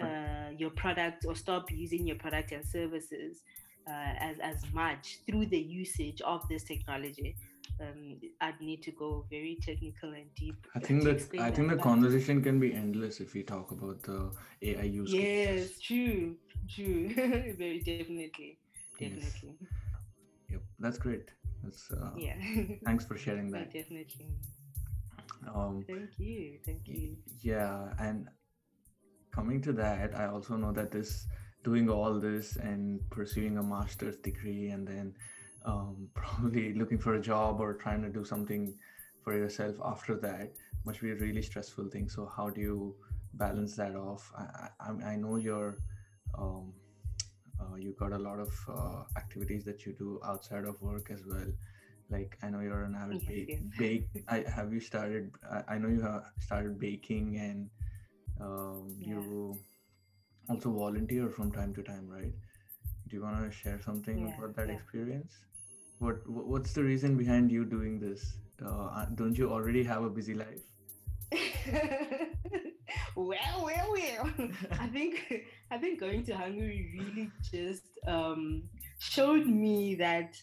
uh, 0.00 0.50
your 0.56 0.70
product 0.70 1.24
or 1.26 1.34
stop 1.34 1.70
using 1.70 2.06
your 2.06 2.16
product 2.16 2.52
and 2.52 2.64
services 2.66 3.42
uh, 3.88 4.12
as 4.18 4.38
as 4.40 4.64
much 4.72 5.18
through 5.26 5.46
the 5.46 5.58
usage 5.58 6.20
of 6.22 6.46
this 6.48 6.64
technology 6.64 7.36
um, 7.80 8.18
I'd 8.40 8.60
need 8.60 8.82
to 8.82 8.92
go 8.92 9.26
very 9.30 9.58
technical 9.62 10.10
and 10.10 10.32
deep 10.34 10.66
I 10.74 10.80
think 10.80 11.04
that 11.04 11.28
I 11.38 11.50
think 11.50 11.68
that. 11.68 11.76
the 11.76 11.78
conversation 11.78 12.42
can 12.42 12.58
be 12.60 12.74
endless 12.74 13.20
if 13.20 13.34
we 13.34 13.42
talk 13.42 13.70
about 13.72 14.02
the 14.02 14.30
AI 14.62 14.82
use 14.84 15.14
yes, 15.14 15.70
cases. 15.70 15.78
true, 15.80 16.36
true, 16.68 17.08
very 17.58 17.80
definitely, 17.84 18.52
Yes. 18.98 19.10
definitely, 19.14 19.56
Yep. 20.50 20.62
That's 20.78 20.98
great. 20.98 21.30
That's 21.62 21.90
uh, 21.90 22.10
yeah, 22.14 22.36
thanks 22.84 23.04
for 23.06 23.16
sharing 23.16 23.50
that. 23.52 23.72
definitely. 23.72 24.28
Um, 25.54 25.84
Thank 25.86 26.18
you, 26.18 26.58
thank 26.64 26.88
you. 26.88 27.16
yeah, 27.40 27.92
and 27.98 28.28
coming 29.34 29.60
to 29.62 29.72
that, 29.72 30.14
I 30.22 30.26
also 30.26 30.56
know 30.56 30.72
that 30.72 30.90
this 30.92 31.26
doing 31.64 31.88
all 31.88 32.20
this 32.20 32.56
and 32.56 33.00
pursuing 33.10 33.58
a 33.58 33.62
master's 33.62 34.16
degree 34.18 34.68
and 34.68 34.86
then 34.86 35.14
um, 35.64 36.08
probably 36.14 36.74
looking 36.74 36.98
for 36.98 37.14
a 37.14 37.20
job 37.20 37.60
or 37.60 37.74
trying 37.74 38.02
to 38.02 38.10
do 38.10 38.24
something 38.24 38.74
for 39.22 39.32
yourself 39.36 39.74
after 39.84 40.14
that 40.16 40.52
must 40.84 41.00
be 41.00 41.10
a 41.10 41.14
really 41.16 41.42
stressful 41.42 41.88
thing. 41.88 42.08
So 42.08 42.30
how 42.36 42.50
do 42.50 42.60
you 42.60 42.94
balance 43.34 43.74
that 43.76 43.96
off? 43.96 44.30
I 44.36 44.68
I, 44.88 45.12
I 45.12 45.16
know 45.16 45.36
you're 45.36 45.78
um, 46.38 46.72
uh, 47.60 47.76
you 47.76 47.92
got 47.98 48.12
a 48.12 48.18
lot 48.18 48.38
of 48.46 48.52
uh, 48.68 49.02
activities 49.16 49.64
that 49.64 49.86
you 49.86 49.92
do 49.92 50.20
outside 50.24 50.64
of 50.64 50.80
work 50.82 51.10
as 51.10 51.22
well. 51.26 51.50
Like 52.10 52.36
I 52.42 52.50
know 52.50 52.60
you're 52.60 52.84
an 52.84 52.94
avid 52.94 53.22
Yes, 53.22 53.28
bake. 53.28 53.48
yes. 53.48 53.62
Bake. 53.78 54.08
I 54.28 54.44
have 54.56 54.72
you 54.72 54.80
started. 54.80 55.32
I, 55.50 55.74
I 55.74 55.78
know 55.78 55.88
you 55.88 56.02
have 56.02 56.24
started 56.38 56.78
baking 56.78 57.38
and 57.38 57.70
um, 58.40 58.96
Yeah. 58.98 59.14
you 59.14 59.58
also 60.48 60.70
volunteer 60.72 61.28
from 61.30 61.52
time 61.52 61.74
to 61.74 61.82
time, 61.82 62.08
right? 62.08 62.32
do 63.08 63.16
you 63.16 63.22
want 63.22 63.38
to 63.44 63.50
share 63.56 63.80
something 63.80 64.18
Yeah, 64.20 64.36
about 64.38 64.56
that 64.56 64.68
yeah. 64.68 64.74
experience? 64.74 65.34
What 65.98 66.28
What's 66.28 66.72
the 66.74 66.84
reason 66.84 67.16
behind 67.16 67.52
you 67.52 67.64
doing 67.64 67.98
this? 68.00 68.24
Uh, 68.62 68.86
uh, 69.00 69.06
don't 69.14 69.38
you 69.38 69.50
already 69.50 69.82
have 69.84 70.04
a 70.04 70.10
busy 70.10 70.34
life? 70.34 70.62
well, 73.16 73.64
well, 73.64 73.92
well. 73.92 74.30
I 74.80 74.86
think 74.88 75.44
I 75.70 75.78
think 75.78 76.00
going 76.00 76.24
to 76.24 76.36
Hungary 76.36 76.90
really 76.98 77.30
just 77.52 77.84
um, 78.06 78.64
showed 78.98 79.46
me 79.46 79.94
that, 79.96 80.36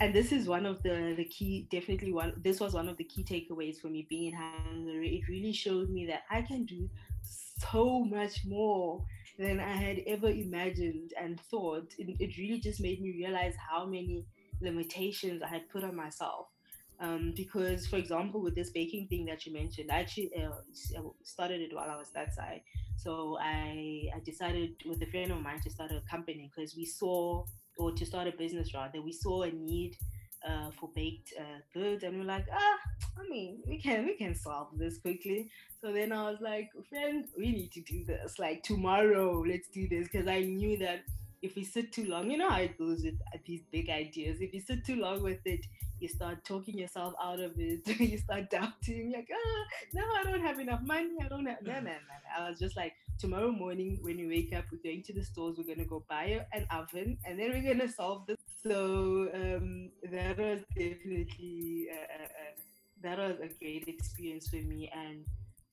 and 0.00 0.14
this 0.14 0.32
is 0.32 0.46
one 0.46 0.66
of 0.66 0.82
the 0.82 1.14
the 1.16 1.24
key, 1.24 1.66
definitely 1.70 2.12
one. 2.12 2.32
This 2.42 2.60
was 2.60 2.74
one 2.74 2.88
of 2.88 2.96
the 2.96 3.04
key 3.04 3.24
takeaways 3.24 3.80
for 3.80 3.88
me 3.88 4.06
being 4.08 4.32
in 4.32 4.34
Hungary. 4.34 5.16
It 5.16 5.28
really 5.28 5.52
showed 5.52 5.90
me 5.90 6.06
that 6.06 6.22
I 6.30 6.42
can 6.42 6.64
do 6.64 6.88
so 7.22 8.04
much 8.04 8.44
more 8.44 9.04
than 9.38 9.60
I 9.60 9.72
had 9.72 10.02
ever 10.06 10.28
imagined 10.28 11.12
and 11.20 11.40
thought. 11.40 11.92
It, 11.98 12.16
it 12.20 12.38
really 12.38 12.60
just 12.60 12.80
made 12.80 13.00
me 13.00 13.12
realize 13.12 13.54
how 13.56 13.86
many 13.86 14.26
limitations 14.60 15.42
I 15.42 15.48
had 15.48 15.68
put 15.70 15.84
on 15.84 15.94
myself 15.94 16.48
um, 17.00 17.32
because 17.36 17.86
for 17.86 17.96
example 17.96 18.40
with 18.40 18.54
this 18.54 18.70
baking 18.70 19.06
thing 19.08 19.24
that 19.26 19.46
you 19.46 19.52
mentioned 19.52 19.90
i 19.90 20.00
actually 20.00 20.30
uh, 20.36 20.50
uh, 20.98 21.02
started 21.22 21.60
it 21.60 21.74
while 21.74 21.90
i 21.90 21.96
was 21.96 22.10
that 22.10 22.34
side 22.34 22.60
so 22.96 23.38
I, 23.40 24.10
I 24.14 24.20
decided 24.24 24.74
with 24.84 25.00
a 25.02 25.06
friend 25.06 25.30
of 25.30 25.40
mine 25.40 25.60
to 25.60 25.70
start 25.70 25.92
a 25.92 26.02
company 26.10 26.50
because 26.54 26.74
we 26.74 26.84
saw 26.84 27.44
or 27.78 27.92
to 27.92 28.04
start 28.04 28.28
a 28.28 28.32
business 28.32 28.74
rather 28.74 29.00
we 29.00 29.12
saw 29.12 29.42
a 29.42 29.50
need 29.50 29.96
uh, 30.46 30.70
for 30.78 30.88
baked 30.94 31.32
uh, 31.38 31.58
goods 31.74 32.04
and 32.04 32.18
we're 32.18 32.24
like 32.24 32.46
ah 32.52 32.78
i 33.18 33.28
mean 33.28 33.58
we 33.66 33.80
can 33.80 34.04
we 34.06 34.14
can 34.14 34.34
solve 34.34 34.68
this 34.74 34.98
quickly 34.98 35.50
so 35.80 35.92
then 35.92 36.12
i 36.12 36.30
was 36.30 36.40
like 36.40 36.70
friend 36.88 37.26
we 37.36 37.50
need 37.50 37.72
to 37.72 37.80
do 37.82 38.04
this 38.04 38.38
like 38.38 38.62
tomorrow 38.62 39.42
let's 39.46 39.68
do 39.68 39.88
this 39.88 40.08
because 40.08 40.28
i 40.28 40.40
knew 40.40 40.76
that 40.76 41.00
if 41.42 41.54
we 41.54 41.64
sit 41.64 41.92
too 41.92 42.06
long, 42.06 42.30
you 42.30 42.36
know 42.36 42.50
how 42.50 42.60
it 42.60 42.76
goes 42.78 43.02
with 43.04 43.14
these 43.44 43.62
big 43.70 43.88
ideas. 43.90 44.40
If 44.40 44.52
you 44.52 44.60
sit 44.60 44.84
too 44.84 44.96
long 44.96 45.22
with 45.22 45.38
it, 45.44 45.64
you 46.00 46.08
start 46.08 46.44
talking 46.44 46.78
yourself 46.78 47.14
out 47.22 47.40
of 47.40 47.52
it. 47.58 47.86
you 48.00 48.18
start 48.18 48.50
doubting, 48.50 49.12
like, 49.12 49.28
ah, 49.32 49.64
no, 49.94 50.02
I 50.02 50.24
don't 50.24 50.40
have 50.40 50.58
enough 50.58 50.80
money. 50.82 51.16
I 51.24 51.28
don't 51.28 51.46
have. 51.46 51.62
No, 51.62 51.74
no, 51.74 51.80
no. 51.80 51.90
I 52.36 52.50
was 52.50 52.58
just 52.58 52.76
like, 52.76 52.94
tomorrow 53.18 53.50
morning 53.50 53.98
when 54.02 54.16
we 54.16 54.26
wake 54.26 54.54
up, 54.56 54.64
we're 54.70 54.82
going 54.82 55.02
to 55.04 55.12
the 55.12 55.24
stores. 55.24 55.56
We're 55.58 55.64
going 55.64 55.78
to 55.78 55.84
go 55.84 56.04
buy 56.08 56.46
an 56.52 56.66
oven, 56.70 57.18
and 57.24 57.38
then 57.38 57.50
we're 57.52 57.62
going 57.62 57.80
to 57.80 57.88
solve 57.88 58.26
this. 58.26 58.36
So 58.62 59.28
um, 59.34 59.90
that 60.10 60.38
was 60.38 60.60
definitely 60.76 61.88
uh, 61.92 62.24
uh, 62.24 62.28
that 63.02 63.18
was 63.18 63.36
a 63.42 63.48
great 63.58 63.86
experience 63.86 64.48
for 64.48 64.56
me, 64.56 64.90
and 64.94 65.24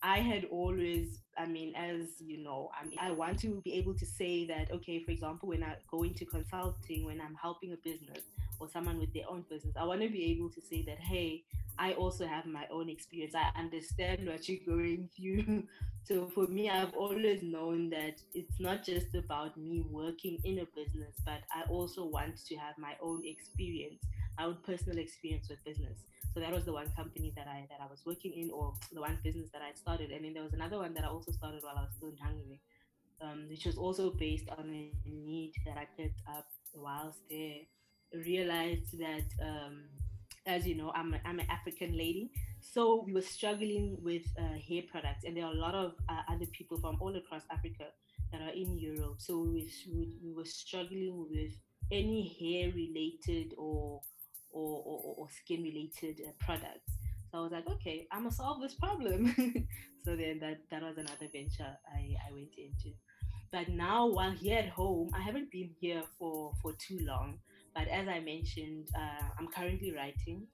I 0.01 0.19
had 0.19 0.45
always, 0.51 1.21
I 1.35 1.47
mean, 1.47 1.73
as 1.75 2.21
you 2.23 2.37
know, 2.43 2.69
I 2.79 2.85
mean, 2.85 2.99
I 3.01 3.09
want 3.11 3.39
to 3.39 3.61
be 3.63 3.73
able 3.73 3.95
to 3.95 4.05
say 4.05 4.45
that, 4.45 4.71
okay, 4.71 5.03
for 5.03 5.09
example, 5.09 5.49
when 5.49 5.63
I 5.63 5.77
go 5.89 6.03
into 6.03 6.25
consulting, 6.25 7.05
when 7.05 7.19
I'm 7.19 7.35
helping 7.41 7.73
a 7.73 7.77
business 7.77 8.23
or 8.59 8.69
someone 8.69 8.99
with 8.99 9.13
their 9.13 9.27
own 9.27 9.45
business, 9.49 9.73
I 9.75 9.83
want 9.83 10.01
to 10.01 10.09
be 10.09 10.25
able 10.25 10.49
to 10.51 10.61
say 10.61 10.83
that, 10.83 10.99
hey, 10.99 11.43
I 11.77 11.93
also 11.93 12.25
have 12.25 12.45
my 12.45 12.65
own 12.71 12.89
experience. 12.89 13.33
I 13.35 13.51
understand 13.59 14.27
what 14.27 14.47
you're 14.47 14.65
going 14.65 15.09
through. 15.17 15.63
so 16.03 16.27
for 16.27 16.47
me, 16.47 16.69
I've 16.69 16.93
always 16.93 17.43
known 17.43 17.89
that 17.89 18.21
it's 18.33 18.59
not 18.59 18.83
just 18.83 19.13
about 19.15 19.57
me 19.57 19.85
working 19.89 20.37
in 20.43 20.59
a 20.59 20.65
business, 20.75 21.15
but 21.25 21.41
I 21.53 21.63
also 21.69 22.05
want 22.05 22.45
to 22.45 22.55
have 22.55 22.77
my 22.77 22.93
own 23.01 23.23
experience, 23.25 24.01
my 24.37 24.45
own 24.45 24.57
personal 24.65 24.97
experience 24.97 25.49
with 25.49 25.63
business. 25.65 25.99
So 26.33 26.41
that 26.41 26.51
was 26.51 26.65
the 26.65 26.73
one 26.73 26.91
company 26.97 27.31
that 27.37 27.47
I 27.47 27.65
that 27.69 27.79
I 27.81 27.89
was 27.89 28.01
working 28.05 28.33
in, 28.33 28.51
or 28.51 28.73
the 28.91 28.99
one 28.99 29.17
business 29.23 29.47
that 29.53 29.61
I 29.61 29.73
started. 29.73 30.11
And 30.11 30.25
then 30.25 30.33
there 30.33 30.43
was 30.43 30.53
another 30.53 30.77
one 30.77 30.93
that 30.95 31.05
I 31.05 31.07
also 31.07 31.31
started 31.31 31.63
while 31.63 31.77
I 31.77 31.81
was 31.81 31.91
still 31.95 32.09
in 32.09 32.17
Hungary, 32.17 32.59
um, 33.21 33.45
which 33.49 33.65
was 33.65 33.77
also 33.77 34.11
based 34.11 34.49
on 34.49 34.69
a 34.69 34.91
need 35.09 35.53
that 35.65 35.77
I 35.77 35.87
picked 35.97 36.21
up 36.27 36.45
whilst 36.73 37.19
there. 37.29 37.63
Realized 38.13 38.97
that, 38.99 39.25
um, 39.41 39.83
as 40.45 40.67
you 40.67 40.75
know, 40.75 40.91
I'm 40.95 41.13
a, 41.13 41.19
I'm 41.25 41.39
an 41.39 41.47
African 41.49 41.97
lady, 41.97 42.31
so 42.61 43.03
we 43.05 43.13
were 43.13 43.21
struggling 43.21 43.97
with 44.01 44.23
uh, 44.37 44.57
hair 44.67 44.83
products, 44.89 45.23
and 45.25 45.35
there 45.35 45.45
are 45.45 45.53
a 45.53 45.57
lot 45.57 45.75
of 45.75 45.93
uh, 46.09 46.21
other 46.31 46.45
people 46.47 46.77
from 46.77 46.97
all 46.99 47.15
across 47.15 47.43
Africa 47.51 47.85
that 48.31 48.41
are 48.41 48.53
in 48.53 48.77
Europe. 48.77 49.15
So 49.17 49.39
we, 49.39 49.71
we 50.23 50.33
were 50.33 50.45
struggling 50.45 51.27
with 51.29 51.51
any 51.91 52.35
hair 52.39 52.71
related 52.73 53.53
or 53.57 54.01
or, 54.55 54.81
or, 54.85 55.15
or 55.17 55.27
skin 55.29 55.63
related 55.63 56.21
uh, 56.25 56.31
products. 56.39 56.93
So 57.31 57.39
I 57.39 57.41
was 57.41 57.51
like, 57.51 57.67
okay, 57.67 58.07
I'm 58.11 58.23
gonna 58.23 58.31
solve 58.31 58.61
this 58.61 58.73
problem. 58.75 59.35
so 60.05 60.15
then 60.15 60.39
that, 60.39 60.59
that 60.71 60.81
was 60.81 60.97
another 60.97 61.27
venture 61.31 61.77
I, 61.93 62.15
I 62.27 62.31
went 62.31 62.55
into. 62.57 62.95
But 63.51 63.69
now 63.69 64.07
while 64.07 64.31
here 64.31 64.59
at 64.59 64.69
home, 64.69 65.11
I 65.13 65.21
haven't 65.21 65.51
been 65.51 65.69
here 65.79 66.03
for, 66.17 66.53
for 66.61 66.73
too 66.73 66.99
long. 67.01 67.39
But 67.75 67.89
as 67.89 68.07
I 68.07 68.21
mentioned, 68.21 68.87
uh, 68.97 69.27
I'm 69.37 69.47
currently 69.47 69.93
writing. 69.93 70.47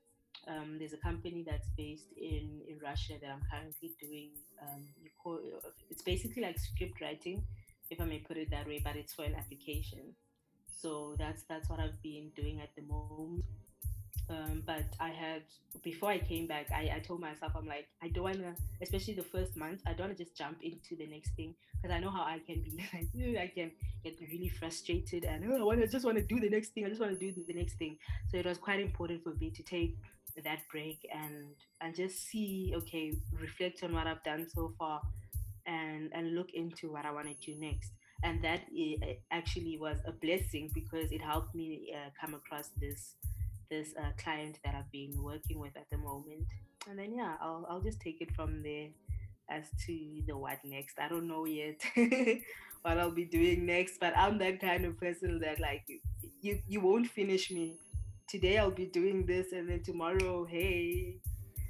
Um, 0.48 0.78
there's 0.80 0.94
a 0.94 0.98
company 0.98 1.46
that's 1.48 1.70
based 1.78 2.12
in, 2.18 2.62
in 2.68 2.80
Russia 2.84 3.14
that 3.22 3.30
I'm 3.30 3.44
currently 3.50 3.94
doing. 4.02 4.32
Um, 4.60 4.88
call, 5.24 5.40
it's 5.90 6.02
basically 6.02 6.42
like 6.42 6.58
script 6.58 7.00
writing, 7.00 7.44
if 7.92 8.02
I 8.02 8.06
may 8.06 8.20
put 8.20 8.38
it 8.38 8.50
that 8.50 8.68
way, 8.68 8.82
but 8.84 8.96
it's 8.96 9.14
for 9.14 9.24
an 9.24 9.36
application. 9.36 10.16
So 10.82 11.16
that's 11.20 11.44
that's 11.48 11.70
what 11.70 11.80
I've 11.80 12.02
been 12.02 12.32
doing 12.36 12.60
at 12.60 12.70
the 12.76 12.82
moment. 12.82 13.46
Um, 14.30 14.64
but 14.66 14.86
I 15.00 15.10
had 15.10 15.44
before 15.84 16.10
I 16.10 16.20
came 16.20 16.48
back, 16.48 16.68
I, 16.74 16.92
I 16.96 17.00
told 17.00 17.20
myself 17.20 17.52
I'm 17.56 17.66
like 17.66 17.88
I 18.02 18.08
don't 18.08 18.24
wanna, 18.24 18.56
especially 18.82 19.16
the 19.16 19.24
first 19.24 19.58
month, 19.58 19.82
I 19.86 19.92
don't 19.92 20.08
wanna 20.08 20.16
just 20.16 20.38
jump 20.38 20.58
into 20.62 20.96
the 20.96 21.08
next 21.08 21.32
thing 21.36 21.56
because 21.82 21.94
I 21.96 22.00
know 22.00 22.12
how 22.12 22.22
I 22.22 22.40
can 22.46 22.62
be. 22.62 22.80
I 23.38 23.48
can 23.48 23.72
get 24.04 24.20
really 24.22 24.50
frustrated 24.50 25.26
and 25.26 25.44
oh, 25.52 25.58
I 25.58 25.64
wanna 25.64 25.88
just 25.88 26.06
wanna 26.06 26.22
do 26.22 26.40
the 26.40 26.50
next 26.50 26.70
thing. 26.70 26.86
I 26.86 26.90
just 26.90 27.02
wanna 27.02 27.16
do 27.16 27.32
the 27.32 27.54
next 27.54 27.74
thing. 27.74 27.98
So 28.30 28.38
it 28.38 28.46
was 28.46 28.58
quite 28.58 28.80
important 28.80 29.24
for 29.24 29.34
me 29.40 29.50
to 29.50 29.64
take 29.64 29.98
that 30.44 30.60
break 30.72 31.06
and 31.14 31.48
and 31.82 31.96
just 31.96 32.28
see 32.28 32.74
okay, 32.76 33.14
reflect 33.40 33.84
on 33.84 33.94
what 33.94 34.08
I've 34.08 34.24
done 34.24 34.48
so 34.54 34.74
far, 34.78 35.02
and 35.66 36.10
and 36.14 36.36
look 36.36 36.52
into 36.54 36.92
what 36.92 37.06
I 37.06 37.12
want 37.12 37.28
to 37.28 37.34
do 37.54 37.60
next. 37.60 37.92
And 38.24 38.44
that 38.44 38.62
actually 39.32 39.78
was 39.80 39.98
a 40.06 40.12
blessing 40.12 40.70
because 40.76 41.12
it 41.12 41.22
helped 41.22 41.56
me 41.56 41.92
uh, 41.92 42.10
come 42.20 42.36
across 42.36 42.70
this 42.80 43.16
this 43.72 43.94
uh, 43.98 44.12
client 44.22 44.60
that 44.64 44.76
I've 44.76 44.92
been 44.92 45.24
working 45.24 45.58
with 45.60 45.76
at 45.76 45.90
the 45.90 45.98
moment. 45.98 46.46
And 46.88 47.00
then 47.00 47.16
yeah, 47.16 47.36
I'll 47.42 47.66
I'll 47.68 47.82
just 47.82 48.00
take 48.00 48.22
it 48.22 48.36
from 48.36 48.62
there 48.62 48.90
as 49.50 49.66
to 49.86 50.22
the 50.28 50.38
what 50.38 50.60
next. 50.64 51.00
I 51.00 51.08
don't 51.08 51.28
know 51.28 51.46
yet 51.46 51.82
what 52.84 53.00
I'll 53.00 53.18
be 53.24 53.26
doing 53.26 53.66
next, 53.66 54.00
but 54.00 54.16
I'm 54.16 54.38
that 54.40 54.60
kind 54.60 54.86
of 54.86 55.00
person 55.00 55.40
that 55.40 55.60
like 55.60 55.84
you 56.42 56.60
you 56.68 56.82
won't 56.82 57.08
finish 57.08 57.50
me. 57.50 57.78
Today 58.28 58.58
I'll 58.58 58.72
be 58.72 58.86
doing 58.86 59.26
this, 59.26 59.52
and 59.54 59.68
then 59.70 59.82
tomorrow, 59.84 60.46
hey. 60.46 61.18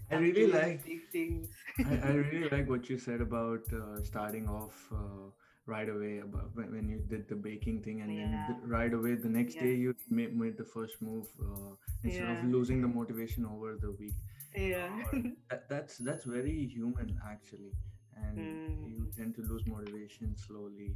I 0.09 0.15
I'm 0.15 0.23
really 0.23 0.47
like 0.47 0.83
big 0.85 1.07
things. 1.09 1.47
I, 1.79 1.95
I, 2.03 2.11
really 2.31 2.49
like 2.49 2.67
what 2.67 2.89
you 2.89 2.97
said 2.97 3.21
about 3.21 3.61
uh, 3.73 4.03
starting 4.03 4.45
off 4.49 4.89
uh, 4.91 5.29
right 5.71 5.89
away 5.95 6.15
about 6.27 6.49
when 6.55 6.87
you 6.93 6.99
did 7.13 7.27
the 7.31 7.35
baking 7.47 7.81
thing 7.85 8.01
and 8.01 8.13
yeah. 8.13 8.45
then 8.47 8.57
right 8.77 8.93
away 8.93 9.13
the 9.15 9.33
next 9.39 9.55
yeah. 9.55 9.63
day 9.63 9.73
you 9.83 9.95
made, 10.09 10.35
made 10.43 10.57
the 10.57 10.69
first 10.75 11.01
move 11.01 11.27
uh, 11.39 11.73
instead 12.03 12.27
yeah. 12.27 12.39
of 12.39 12.45
losing 12.55 12.81
the 12.85 12.91
motivation 12.99 13.45
over 13.53 13.77
the 13.85 13.91
week 14.01 14.17
yeah 14.55 14.89
uh, 15.13 15.17
that, 15.49 15.69
that's 15.69 15.97
that's 16.09 16.25
very 16.25 16.57
human 16.75 17.09
actually 17.33 17.71
and 18.23 18.37
mm. 18.43 18.89
you 18.91 19.07
tend 19.17 19.33
to 19.35 19.41
lose 19.51 19.63
motivation 19.65 20.35
slowly 20.47 20.91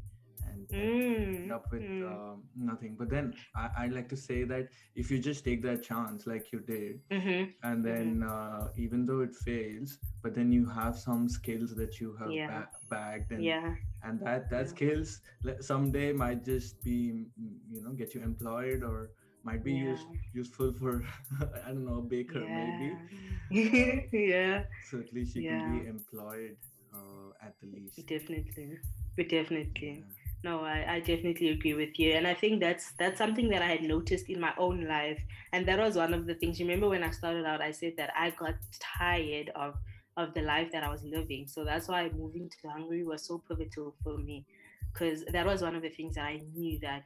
and 0.47 0.67
mm. 0.69 1.51
up 1.51 1.65
with 1.71 1.81
mm. 1.81 2.05
um, 2.05 2.43
nothing. 2.55 2.95
But 2.97 3.09
then 3.09 3.33
I, 3.55 3.69
I 3.77 3.87
like 3.87 4.09
to 4.09 4.17
say 4.17 4.43
that 4.45 4.69
if 4.95 5.11
you 5.11 5.19
just 5.19 5.43
take 5.43 5.61
that 5.63 5.83
chance, 5.83 6.27
like 6.27 6.51
you 6.51 6.59
did, 6.59 7.01
mm-hmm. 7.11 7.51
and 7.63 7.85
then 7.85 8.21
mm-hmm. 8.21 8.63
uh, 8.65 8.67
even 8.77 9.05
though 9.05 9.21
it 9.21 9.35
fails, 9.35 9.97
but 10.21 10.33
then 10.35 10.51
you 10.51 10.65
have 10.65 10.97
some 10.97 11.27
skills 11.29 11.75
that 11.75 11.99
you 11.99 12.15
have 12.19 12.31
yeah. 12.31 12.47
ba- 12.47 12.69
bagged, 12.89 13.31
and 13.31 13.43
yeah. 13.43 13.75
and 14.03 14.19
that 14.21 14.49
that 14.49 14.65
yeah. 14.65 14.75
skills 14.75 15.21
someday 15.59 16.11
might 16.11 16.43
just 16.43 16.83
be 16.83 17.25
you 17.69 17.81
know 17.81 17.91
get 17.91 18.13
you 18.13 18.21
employed 18.21 18.83
or 18.83 19.11
might 19.43 19.63
be 19.63 19.73
yeah. 19.73 19.83
use, 19.91 19.99
useful 20.33 20.73
for 20.73 21.03
I 21.65 21.69
don't 21.69 21.85
know 21.85 21.99
a 21.99 22.01
baker 22.01 22.43
yeah. 22.43 22.95
maybe. 23.51 24.07
yeah. 24.11 24.63
So 24.89 24.99
at 24.99 25.13
least 25.13 25.35
you 25.35 25.49
can 25.49 25.79
be 25.79 25.87
employed 25.87 26.57
uh, 26.93 27.45
at 27.45 27.53
the 27.61 27.67
least. 27.67 28.05
Definitely, 28.07 28.79
definitely 29.17 30.03
no 30.45 30.63
I, 30.63 30.95
I 30.95 30.99
definitely 30.99 31.49
agree 31.49 31.73
with 31.73 31.97
you. 31.99 32.11
And 32.13 32.27
i 32.27 32.33
think 32.33 32.59
that's 32.59 32.91
that's 32.99 33.17
something 33.17 33.49
that 33.49 33.61
i 33.61 33.67
had 33.67 33.83
noticed 33.83 34.29
in 34.29 34.39
my 34.39 34.53
own 34.57 34.85
life. 34.87 35.19
And 35.53 35.67
that 35.67 35.79
was 35.79 35.95
one 35.95 36.13
of 36.13 36.25
the 36.27 36.35
things. 36.35 36.59
Remember 36.59 36.89
when 36.89 37.03
i 37.03 37.11
started 37.11 37.45
out 37.45 37.61
i 37.61 37.71
said 37.71 37.93
that 37.97 38.11
i 38.17 38.29
got 38.31 38.55
tired 38.97 39.51
of 39.55 39.75
of 40.17 40.33
the 40.33 40.41
life 40.41 40.71
that 40.71 40.83
i 40.83 40.89
was 40.89 41.03
living. 41.03 41.47
So 41.47 41.65
that's 41.65 41.87
why 41.87 42.09
moving 42.09 42.49
to 42.49 42.69
hungary 42.69 43.03
was 43.03 43.25
so 43.25 43.41
pivotal 43.47 43.95
for 44.03 44.17
me. 44.17 44.45
Because 44.93 45.25
that 45.31 45.45
was 45.45 45.61
one 45.61 45.75
of 45.75 45.81
the 45.81 45.89
things 45.89 46.15
that 46.15 46.25
i 46.25 46.41
knew 46.53 46.79
that 46.81 47.03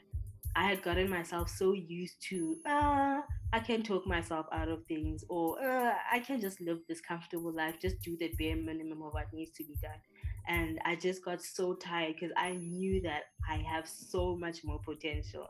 i 0.55 0.63
had 0.67 0.81
gotten 0.83 1.09
myself 1.09 1.49
so 1.49 1.73
used 1.73 2.15
to 2.27 2.57
ah 2.65 3.21
i 3.53 3.59
can 3.59 3.83
talk 3.83 4.05
myself 4.07 4.47
out 4.51 4.67
of 4.67 4.83
things 4.87 5.23
or 5.29 5.45
uh, 5.63 5.93
i 6.11 6.19
can 6.19 6.41
just 6.41 6.59
live 6.59 6.79
this 6.87 7.01
comfortable 7.01 7.53
life. 7.53 7.75
Just 7.81 8.01
do 8.01 8.17
the 8.17 8.29
bare 8.39 8.55
minimum 8.55 9.01
of 9.03 9.13
what 9.13 9.31
needs 9.33 9.51
to 9.57 9.63
be 9.63 9.75
done 9.81 10.01
and 10.49 10.79
I 10.83 10.95
just 10.95 11.23
got 11.23 11.41
so 11.41 11.75
tired 11.75 12.15
because 12.15 12.35
I 12.35 12.53
knew 12.53 13.01
that 13.03 13.25
I 13.47 13.57
have 13.57 13.87
so 13.87 14.35
much 14.35 14.63
more 14.63 14.79
potential. 14.79 15.47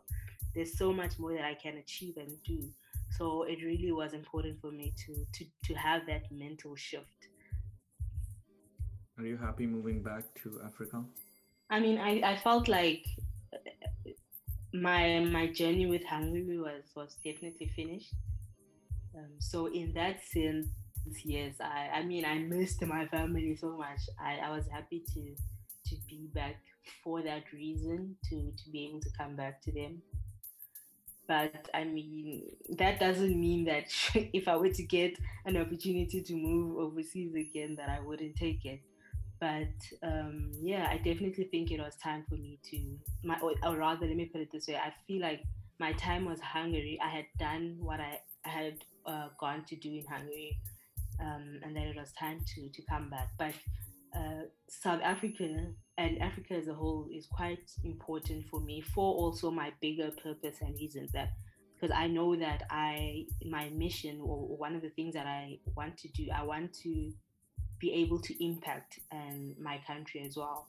There's 0.54 0.78
so 0.78 0.92
much 0.92 1.18
more 1.18 1.34
that 1.34 1.46
I 1.46 1.54
can 1.56 1.78
achieve 1.78 2.18
and 2.18 2.32
do. 2.44 2.70
So 3.18 3.44
it 3.44 3.64
really 3.64 3.92
was 3.92 4.14
important 4.14 4.60
for 4.60 4.72
me 4.72 4.94
to 5.06 5.26
to 5.34 5.46
to 5.64 5.74
have 5.74 6.06
that 6.08 6.24
mental 6.32 6.76
shift. 6.76 7.30
Are 9.18 9.26
you 9.26 9.38
happy 9.38 9.66
moving 9.66 10.04
back 10.04 10.24
to 10.44 10.62
Africa? 10.66 11.04
I 11.70 11.80
mean, 11.80 11.98
I, 11.98 12.22
I 12.32 12.38
felt 12.38 12.68
like 12.68 13.06
my 14.74 15.20
my 15.20 15.48
journey 15.48 15.86
with 15.86 16.04
Hungary 16.04 16.60
was 16.60 16.84
was 16.96 17.16
definitely 17.24 17.72
finished. 17.76 18.14
Um, 19.16 19.32
so 19.40 19.68
in 19.68 19.94
that 19.94 20.24
sense, 20.24 20.68
yes, 21.24 21.56
I 21.60 21.90
I 21.94 22.04
mean 22.04 22.26
I 22.26 22.40
missed 22.40 22.82
my 22.86 23.08
family 23.08 23.56
so 23.56 23.78
much. 23.78 24.02
I, 24.20 24.38
I 24.38 24.52
was 24.52 24.68
happy 24.68 25.04
to 25.14 25.36
to 25.90 25.96
be 26.08 26.30
back 26.34 26.62
for 27.04 27.22
that 27.22 27.44
reason 27.54 28.16
to 28.30 28.52
to 28.52 28.70
be 28.72 28.88
able 28.88 29.02
to 29.02 29.10
come 29.18 29.36
back 29.36 29.62
to 29.64 29.72
them. 29.72 30.02
But 31.28 31.70
I 31.74 31.84
mean 31.84 32.44
that 32.78 33.00
doesn't 33.00 33.40
mean 33.40 33.66
that 33.66 33.86
if 34.34 34.48
I 34.48 34.56
were 34.58 34.70
to 34.70 34.84
get 34.84 35.18
an 35.46 35.58
opportunity 35.58 36.22
to 36.22 36.34
move 36.36 36.78
overseas 36.78 37.36
again, 37.36 37.76
that 37.78 37.90
I 37.90 38.00
wouldn't 38.00 38.36
take 38.36 38.66
it 38.66 38.82
but 39.40 39.70
um, 40.04 40.52
yeah, 40.62 40.88
I 40.90 40.98
definitely 40.98 41.46
think 41.46 41.72
it 41.72 41.80
was 41.80 41.96
time 41.96 42.26
for 42.28 42.36
me 42.36 42.60
to, 42.72 42.98
my, 43.24 43.40
or, 43.40 43.54
or, 43.64 43.78
rather, 43.78 44.06
let 44.06 44.16
me 44.16 44.26
put 44.26 44.42
it 44.42 44.52
this 44.52 44.68
way: 44.68 44.76
I 44.76 44.94
feel 45.08 45.22
like 45.22 45.42
my 45.80 45.94
time 45.94 46.26
was 46.26 46.42
Hungary. 46.42 47.00
I 47.02 47.10
had 47.10 47.26
done 47.38 47.78
what 47.80 48.02
I, 48.02 48.20
had 48.44 48.84
uh, 49.06 49.30
gone 49.40 49.64
to 49.66 49.76
do 49.76 49.90
in 49.90 50.06
Hungary, 50.06 50.60
um, 51.22 51.60
and 51.64 51.76
then 51.76 51.84
it 51.84 51.96
was 51.96 52.12
time 52.14 52.42
to 52.56 52.70
to 52.70 52.82
come 52.90 53.10
back. 53.10 53.30
But 53.38 53.54
uh, 54.16 54.44
South 54.68 55.02
Africa 55.04 55.68
and 55.98 56.22
Africa 56.22 56.56
as 56.56 56.68
a 56.68 56.74
whole 56.74 57.08
is 57.14 57.28
quite 57.28 57.72
important 57.84 58.46
for 58.50 58.60
me 58.60 58.82
for 58.82 59.14
also 59.14 59.52
my 59.52 59.72
bigger 59.82 60.12
purpose 60.24 60.58
and 60.62 60.74
reasons 60.76 61.12
that 61.12 61.30
because 61.80 61.96
I 61.96 62.08
know 62.08 62.36
that 62.36 62.64
I 62.70 63.26
my 63.46 63.70
mission 63.70 64.20
or 64.22 64.58
one 64.58 64.76
of 64.76 64.82
the 64.82 64.90
things 64.90 65.14
that 65.14 65.28
I 65.28 65.60
want 65.76 65.98
to 65.98 66.08
do, 66.10 66.28
I 66.36 66.44
want 66.44 66.74
to 66.84 67.12
be 67.80 67.94
able 67.94 68.20
to 68.20 68.44
impact 68.44 69.00
and 69.12 69.56
my 69.58 69.80
country 69.88 70.24
as 70.26 70.36
well. 70.36 70.68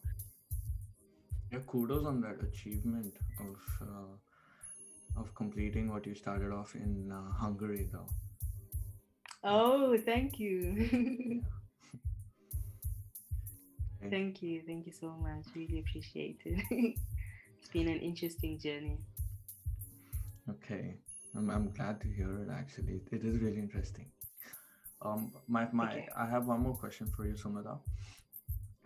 Yeah, 1.52 1.58
kudos 1.66 2.06
on 2.06 2.20
that 2.20 2.40
achievement 2.42 3.14
of 3.40 3.56
uh, 3.82 5.20
of 5.20 5.34
completing 5.34 5.92
what 5.92 6.06
you 6.06 6.14
started 6.14 6.52
off 6.52 6.74
in 6.74 7.10
uh, 7.12 7.32
Hungary, 7.32 7.88
though. 7.92 8.06
Oh, 9.42 9.96
thank 10.04 10.38
you. 10.38 11.42
Thank 14.08 14.42
you, 14.42 14.62
thank 14.66 14.86
you 14.86 14.92
so 14.92 15.14
much. 15.20 15.44
Really 15.54 15.80
appreciate 15.80 16.40
it. 16.46 16.64
it's 17.58 17.68
been 17.70 17.86
an 17.86 18.00
interesting 18.00 18.58
journey. 18.58 18.98
Okay, 20.48 20.94
I'm, 21.36 21.50
I'm 21.50 21.70
glad 21.70 22.00
to 22.00 22.08
hear 22.08 22.34
it. 22.42 22.48
Actually, 22.50 23.02
it 23.12 23.22
is 23.22 23.38
really 23.38 23.58
interesting. 23.58 24.06
Um, 25.02 25.32
my 25.48 25.68
my, 25.72 25.92
okay. 25.92 26.08
I 26.16 26.26
have 26.26 26.46
one 26.46 26.60
more 26.60 26.74
question 26.74 27.12
for 27.14 27.26
you, 27.26 27.34
Sumita. 27.34 27.78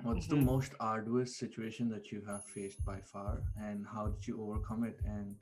What's 0.02 0.26
mm-hmm. 0.26 0.40
the 0.40 0.42
most 0.42 0.72
arduous 0.80 1.38
situation 1.38 1.88
that 1.90 2.10
you 2.10 2.22
have 2.26 2.44
faced 2.44 2.84
by 2.84 2.98
far, 3.00 3.42
and 3.56 3.86
how 3.86 4.08
did 4.08 4.26
you 4.26 4.42
overcome 4.42 4.82
it? 4.84 4.98
And 5.06 5.36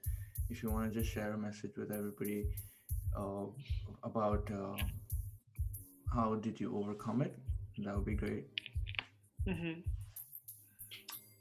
if 0.51 0.63
you 0.63 0.71
want 0.71 0.93
to 0.93 1.01
just 1.01 1.11
share 1.13 1.33
a 1.33 1.39
message 1.39 1.73
with 1.79 1.91
everybody 1.91 2.45
uh, 3.17 3.47
about 4.05 4.51
uh, 4.53 4.77
how 6.13 6.35
did 6.35 6.61
you 6.61 6.77
overcome 6.77 7.23
it, 7.23 7.37
that 7.79 7.95
would 7.95 8.05
be 8.05 8.15
great. 8.15 8.47
Mm-hmm. 9.47 9.81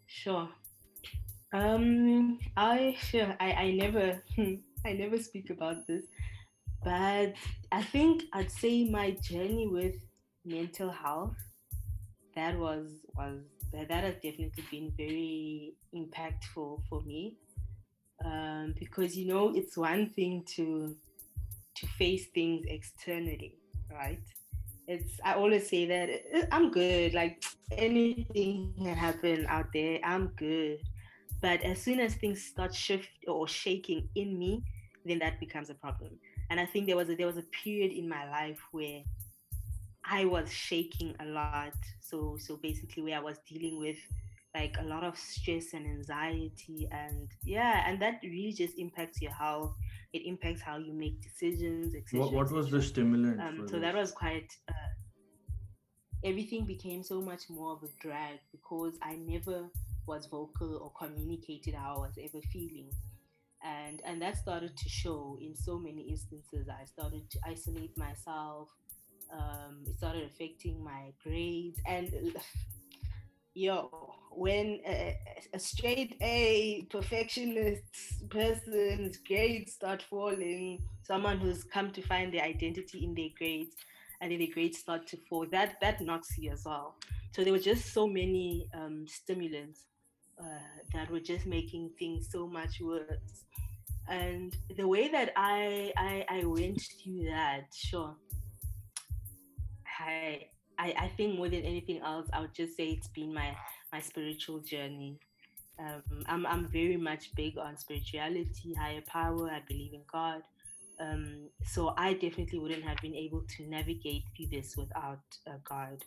Sure. 0.08 0.50
Um, 1.54 2.40
I 2.56 2.96
sure 2.98 3.36
I 3.40 3.52
I 3.52 3.72
never 3.72 4.22
I 4.86 4.94
never 4.94 5.18
speak 5.20 5.50
about 5.50 5.86
this 5.88 6.06
but 6.84 7.34
I 7.72 7.84
think 7.84 8.24
I'd 8.34 8.52
say 8.52 8.90
my 8.90 9.12
journey 9.12 9.68
with 9.68 9.96
mental 10.46 10.90
health 10.90 11.36
that 12.36 12.58
was 12.58 12.88
was 13.16 13.40
that, 13.74 13.90
that 13.90 14.04
has 14.04 14.16
definitely 14.16 14.64
been 14.72 14.92
very 14.98 15.74
impactful 15.94 16.82
for 16.90 17.02
me 17.02 17.38
um, 18.26 18.74
because 18.80 19.18
you 19.18 19.28
know 19.28 19.54
it's 19.56 19.78
one 19.78 20.10
thing 20.10 20.44
to 20.56 20.96
to 21.76 21.88
face 21.88 22.28
things 22.34 22.66
externally 22.68 23.56
right 23.92 24.24
it's 24.92 25.20
i 25.24 25.34
always 25.34 25.70
say 25.70 25.86
that 25.86 26.10
i'm 26.52 26.70
good 26.70 27.14
like 27.14 27.44
anything 27.72 28.74
can 28.78 28.96
happen 28.96 29.46
out 29.48 29.68
there 29.74 30.00
i'm 30.04 30.28
good. 30.36 30.80
But 31.42 31.64
as 31.64 31.82
soon 31.82 32.00
as 32.00 32.14
things 32.14 32.44
start 32.44 32.76
shift 32.76 33.10
or 33.28 33.48
shaking 33.48 34.10
in 34.14 34.38
me 34.38 34.62
then 35.06 35.18
that 35.20 35.40
becomes 35.40 35.72
a 35.72 35.74
problem. 35.74 36.12
And 36.52 36.60
I 36.60 36.66
think 36.68 36.86
there 36.86 36.96
was 36.96 37.10
a, 37.10 37.16
there 37.16 37.26
was 37.26 37.38
a 37.38 37.48
period 37.64 37.92
in 37.92 38.08
my 38.08 38.30
life 38.30 38.60
where 38.72 39.02
I 40.06 40.26
was 40.26 40.52
shaking 40.52 41.16
a 41.20 41.26
lot. 41.26 41.74
So 42.00 42.38
so 42.40 42.58
basically 42.58 43.02
where 43.02 43.18
I 43.18 43.22
was 43.22 43.38
dealing 43.50 43.80
with 43.80 43.98
like 44.54 44.76
a 44.80 44.84
lot 44.84 45.04
of 45.04 45.18
stress 45.18 45.74
and 45.74 45.88
anxiety 45.88 46.88
and 46.92 47.30
yeah 47.44 47.88
and 47.88 48.02
that 48.02 48.20
really 48.22 48.52
just 48.52 48.78
impacts 48.78 49.22
your 49.22 49.32
health 49.32 49.74
it 50.14 50.26
impacts 50.26 50.62
how 50.62 50.78
you 50.78 50.94
make 50.94 51.22
decisions 51.22 51.96
etc 51.96 52.20
what, 52.20 52.34
what 52.34 52.52
was 52.52 52.70
the 52.70 52.82
stimulant 52.82 53.40
um, 53.40 53.68
so 53.68 53.74
this? 53.74 53.82
that 53.82 53.96
was 53.96 54.12
quite 54.12 54.52
uh, 54.70 54.92
everything 56.24 56.66
became 56.66 57.04
so 57.04 57.22
much 57.22 57.50
more 57.50 57.74
of 57.74 57.84
a 57.84 57.90
drag 58.02 58.40
because 58.52 58.94
i 59.02 59.16
never 59.16 59.66
was 60.08 60.26
vocal 60.28 60.78
or 60.78 60.92
communicated 61.08 61.74
how 61.74 61.96
i 61.96 62.00
was 62.00 62.18
ever 62.18 62.42
feeling. 62.52 62.90
And 63.64 64.02
and 64.04 64.20
that 64.24 64.38
started 64.38 64.76
to 64.76 64.90
show 64.90 65.38
in 65.40 65.56
so 65.56 65.78
many 65.78 66.02
instances. 66.10 66.68
I 66.68 66.84
started 66.86 67.30
to 67.30 67.40
isolate 67.46 67.96
myself 67.96 68.70
um, 69.32 69.84
it 69.88 69.98
started 69.98 70.24
affecting 70.24 70.84
my 70.84 71.14
grades 71.24 71.80
and 71.88 72.12
yo 73.54 74.16
when 74.32 74.80
a, 74.88 75.18
a, 75.54 75.60
straight 75.60 76.16
a 76.22 76.88
perfectionist 76.90 77.84
person's 78.30 79.18
grades 79.18 79.74
start 79.74 80.02
falling 80.10 80.82
someone 81.04 81.38
who's 81.38 81.64
come 81.64 81.92
to 81.92 82.02
find 82.02 82.34
their 82.34 82.44
identity 82.44 83.04
in 83.04 83.14
their 83.14 83.28
grades 83.38 83.76
and 84.22 84.32
then 84.32 84.40
the 84.40 84.48
grades 84.48 84.78
start 84.78 85.06
to 85.08 85.18
fall 85.30 85.46
that 85.52 85.76
that 85.82 86.00
knocks 86.00 86.38
you 86.38 86.52
as 86.52 86.64
well. 86.66 86.96
So 87.34 87.44
there 87.44 87.52
were 87.52 87.60
just 87.60 87.94
so 87.94 88.08
many 88.08 88.70
um, 88.74 89.06
stimulants 89.08 89.86
uh, 90.40 90.44
that 90.94 91.10
were 91.10 91.20
just 91.20 91.46
making 91.46 91.92
things 91.98 92.30
so 92.32 92.48
much 92.48 92.80
worse. 92.82 93.46
And 94.08 94.56
the 94.78 94.88
way 94.88 95.08
that 95.10 95.32
I 95.36 95.92
I, 95.98 96.26
I 96.30 96.46
went 96.46 96.82
through 96.82 97.26
that, 97.26 97.66
sure. 97.74 98.16
I, 100.00 100.48
I 100.82 100.94
I 101.06 101.08
think 101.16 101.38
more 101.38 101.50
than 101.50 101.64
anything 101.64 102.00
else, 102.02 102.28
I 102.34 102.42
would 102.42 102.54
just 102.54 102.76
say 102.76 102.88
it's 102.88 103.08
been 103.10 103.34
my 103.34 103.56
my 103.94 104.02
spiritual 104.02 104.60
journey. 104.60 105.20
Um, 105.80 106.24
I'm 106.28 106.46
I'm 106.46 106.68
very 106.68 106.98
much 106.98 107.34
big 107.36 107.58
on 107.58 107.78
spirituality, 107.78 108.74
higher 108.74 109.04
power. 109.08 109.50
I 109.50 109.62
believe 109.68 109.94
in 109.94 110.04
God. 110.12 110.42
Um, 111.00 111.50
so 111.66 111.94
I 111.98 112.14
definitely 112.14 112.60
wouldn't 112.60 112.84
have 112.84 112.98
been 112.98 113.16
able 113.16 113.44
to 113.58 113.64
navigate 113.68 114.24
through 114.36 114.48
this 114.52 114.76
without 114.78 115.24
uh, 115.48 115.58
God. 115.64 116.04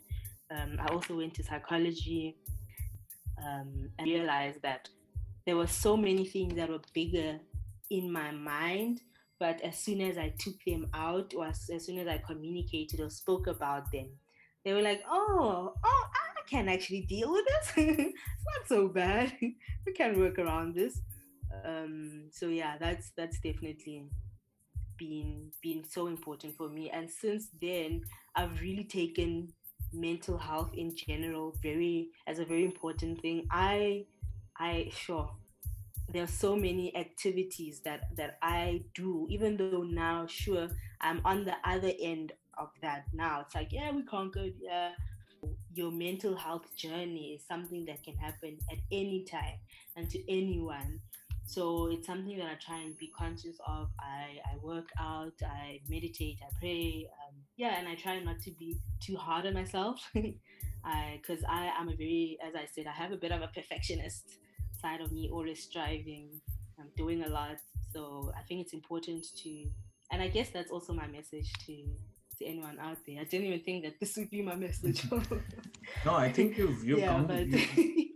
Um, 0.50 0.78
I 0.78 0.87
also 0.92 1.16
went 1.16 1.34
to 1.34 1.42
psychology 1.42 2.37
um, 3.38 3.90
and 3.98 4.06
realized 4.06 4.62
that 4.62 4.88
there 5.46 5.56
were 5.56 5.66
so 5.66 5.96
many 5.96 6.24
things 6.24 6.54
that 6.54 6.68
were 6.68 6.80
bigger 6.92 7.38
in 7.90 8.10
my 8.10 8.30
mind 8.30 9.00
but 9.38 9.60
as 9.60 9.78
soon 9.78 10.00
as 10.00 10.16
i 10.16 10.32
took 10.38 10.54
them 10.66 10.87
out 10.94 11.34
or 11.37 11.46
as, 11.46 11.68
as 11.72 11.84
soon 11.84 11.98
as 11.98 12.08
i 12.08 12.16
communicated 12.18 13.00
or 13.00 13.10
spoke 13.10 13.46
about 13.46 13.90
them 13.92 14.08
they 14.64 14.72
were 14.72 14.83
like 14.83 15.03
oh 15.09 15.74
oh 15.85 16.05
i 16.14 16.48
can 16.48 16.68
actually 16.68 17.03
deal 17.03 17.33
with 17.33 17.44
this. 17.46 17.72
It's 17.77 18.59
not 18.59 18.68
so 18.68 18.88
bad. 18.88 19.33
We 19.87 19.92
can 19.92 20.18
work 20.18 20.38
around 20.38 20.74
this. 20.74 21.00
Um, 21.64 22.29
so 22.31 22.48
yeah 22.48 22.77
that's 22.79 23.12
that's 23.16 23.38
definitely 23.38 24.05
been 24.98 25.50
been 25.62 25.85
so 25.88 26.07
important 26.07 26.57
for 26.57 26.68
me. 26.68 26.90
And 26.90 27.11
since 27.11 27.48
then 27.61 28.03
i've 28.37 28.61
really 28.61 28.85
taken 28.85 29.53
mental 29.92 30.37
health 30.37 30.72
in 30.74 30.94
general 30.96 31.55
very 31.62 32.09
as 32.27 32.38
a 32.38 32.44
very 32.44 32.64
important 32.64 33.20
thing. 33.22 33.46
I 33.50 34.05
i 34.59 34.90
sure 34.94 35.31
there 36.12 36.22
are 36.22 36.29
so 36.44 36.55
many 36.55 36.94
activities 36.96 37.81
that 37.85 38.14
that 38.16 38.38
I 38.42 38.83
do, 38.94 39.27
even 39.31 39.57
though 39.57 39.83
now, 39.83 40.27
sure, 40.27 40.68
I'm 41.00 41.20
on 41.24 41.44
the 41.44 41.57
other 41.64 41.92
end 42.00 42.33
of 42.58 42.70
that 42.82 43.04
now. 43.12 43.40
It's 43.40 43.54
like, 43.54 43.72
yeah, 43.72 43.90
we 43.92 44.02
conquered, 44.02 44.54
yeah. 44.60 44.90
Your 45.74 45.92
mental 45.92 46.34
health 46.34 46.74
journey 46.76 47.34
is 47.34 47.46
something 47.46 47.84
that 47.86 48.02
can 48.02 48.16
happen 48.16 48.58
at 48.70 48.78
any 48.90 49.24
time 49.24 49.58
and 49.96 50.08
to 50.10 50.32
anyone. 50.32 51.00
So 51.46 51.90
it's 51.90 52.06
something 52.06 52.38
that 52.38 52.46
I 52.46 52.54
try 52.54 52.80
and 52.80 52.96
be 52.98 53.12
conscious 53.16 53.56
of. 53.66 53.88
I, 54.00 54.40
I 54.50 54.56
work 54.62 54.88
out, 54.98 55.34
I 55.44 55.80
meditate, 55.88 56.38
I 56.42 56.48
pray. 56.58 57.08
Um, 57.26 57.34
yeah, 57.56 57.78
and 57.78 57.86
I 57.86 57.94
try 57.94 58.18
not 58.20 58.40
to 58.42 58.50
be 58.52 58.76
too 59.00 59.16
hard 59.16 59.46
on 59.46 59.54
myself. 59.54 60.00
I 60.84 61.20
because 61.20 61.44
I 61.48 61.66
am 61.78 61.88
a 61.88 61.96
very, 61.96 62.38
as 62.46 62.54
I 62.54 62.66
said, 62.74 62.86
I 62.86 62.92
have 62.92 63.12
a 63.12 63.16
bit 63.16 63.32
of 63.32 63.42
a 63.42 63.48
perfectionist 63.48 64.38
side 64.80 65.00
of 65.00 65.12
me, 65.12 65.30
always 65.32 65.62
striving. 65.62 66.28
I'm 66.78 66.90
doing 66.96 67.22
a 67.22 67.28
lot, 67.28 67.56
so 67.92 68.32
I 68.36 68.42
think 68.42 68.60
it's 68.60 68.72
important 68.72 69.24
to, 69.42 69.66
and 70.10 70.20
I 70.20 70.28
guess 70.28 70.50
that's 70.50 70.70
also 70.70 70.92
my 70.92 71.06
message 71.06 71.52
to 71.66 71.84
to 72.38 72.44
anyone 72.46 72.78
out 72.80 72.98
there. 73.06 73.20
I 73.20 73.24
didn't 73.24 73.46
even 73.46 73.60
think 73.60 73.84
that 73.84 74.00
this 74.00 74.16
would 74.16 74.30
be 74.30 74.42
my 74.42 74.54
message. 74.54 75.04
no, 76.04 76.14
I 76.14 76.30
think 76.36 76.56
you've 76.58 76.84
you've 76.84 76.98
yeah, 77.00 77.08
come. 77.08 77.26
but 77.26 77.46
You, 77.46 78.08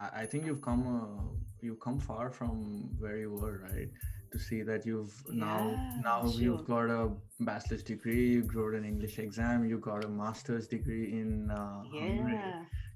I 0.00 0.24
think 0.26 0.46
you've 0.46 0.62
come 0.62 0.82
uh, 0.86 1.22
you've 1.60 1.80
come 1.80 1.98
far 1.98 2.30
from 2.30 2.88
where 2.98 3.16
you 3.18 3.32
were, 3.32 3.68
right? 3.72 3.88
To 4.32 4.38
see 4.38 4.62
that 4.62 4.86
you've 4.86 5.12
now 5.28 5.70
yeah, 5.70 6.00
now 6.02 6.24
you've 6.26 6.64
got 6.64 6.88
a 6.88 7.10
bachelor's 7.40 7.82
degree, 7.82 8.28
you 8.34 8.42
got 8.42 8.74
an 8.74 8.84
English 8.84 9.18
exam, 9.18 9.68
you 9.68 9.78
got 9.78 10.04
a 10.04 10.08
master's 10.08 10.66
degree 10.68 11.12
in 11.12 11.50
uh, 11.50 11.82
Hungary. 11.92 12.38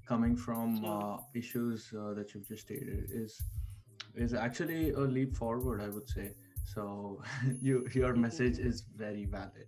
Coming 0.07 0.35
from 0.37 0.81
sure. 0.81 1.15
uh, 1.15 1.17
issues 1.33 1.91
uh, 1.97 2.13
that 2.13 2.33
you've 2.33 2.47
just 2.47 2.61
stated 2.67 3.09
is 3.11 3.41
is 4.15 4.33
actually 4.33 4.91
a 4.91 4.99
leap 4.99 5.35
forward, 5.35 5.81
I 5.81 5.89
would 5.89 6.07
say. 6.09 6.31
So 6.63 7.21
you 7.61 7.87
your 7.93 8.15
message 8.15 8.57
is 8.59 8.83
very 8.95 9.25
valid. 9.25 9.67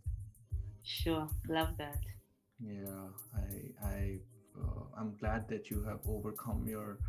Sure. 0.88 1.30
Love 1.48 1.78
that. 1.78 2.04
Yeah, 2.60 3.08
I 3.36 3.86
I 3.88 4.20
uh, 4.60 4.84
I'm 4.98 5.16
glad 5.18 5.48
that 5.50 5.70
you 5.72 5.84
have 5.84 6.00
overcome 6.08 6.68
your 6.68 7.00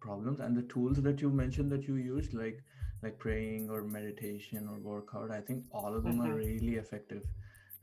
problems 0.00 0.40
and 0.40 0.56
the 0.56 0.62
tools 0.62 1.02
that 1.02 1.20
you 1.20 1.30
mentioned 1.30 1.70
that 1.72 1.86
you 1.88 1.96
used, 1.96 2.34
like 2.34 2.62
like 3.02 3.18
praying 3.18 3.70
or 3.70 3.82
meditation 3.82 4.68
or 4.68 4.78
workout. 4.78 5.30
I 5.30 5.40
think 5.40 5.64
all 5.72 5.94
of 5.94 6.04
them 6.04 6.20
are 6.20 6.30
Mm-hmm. 6.30 6.36
really 6.36 6.74
effective, 6.76 7.22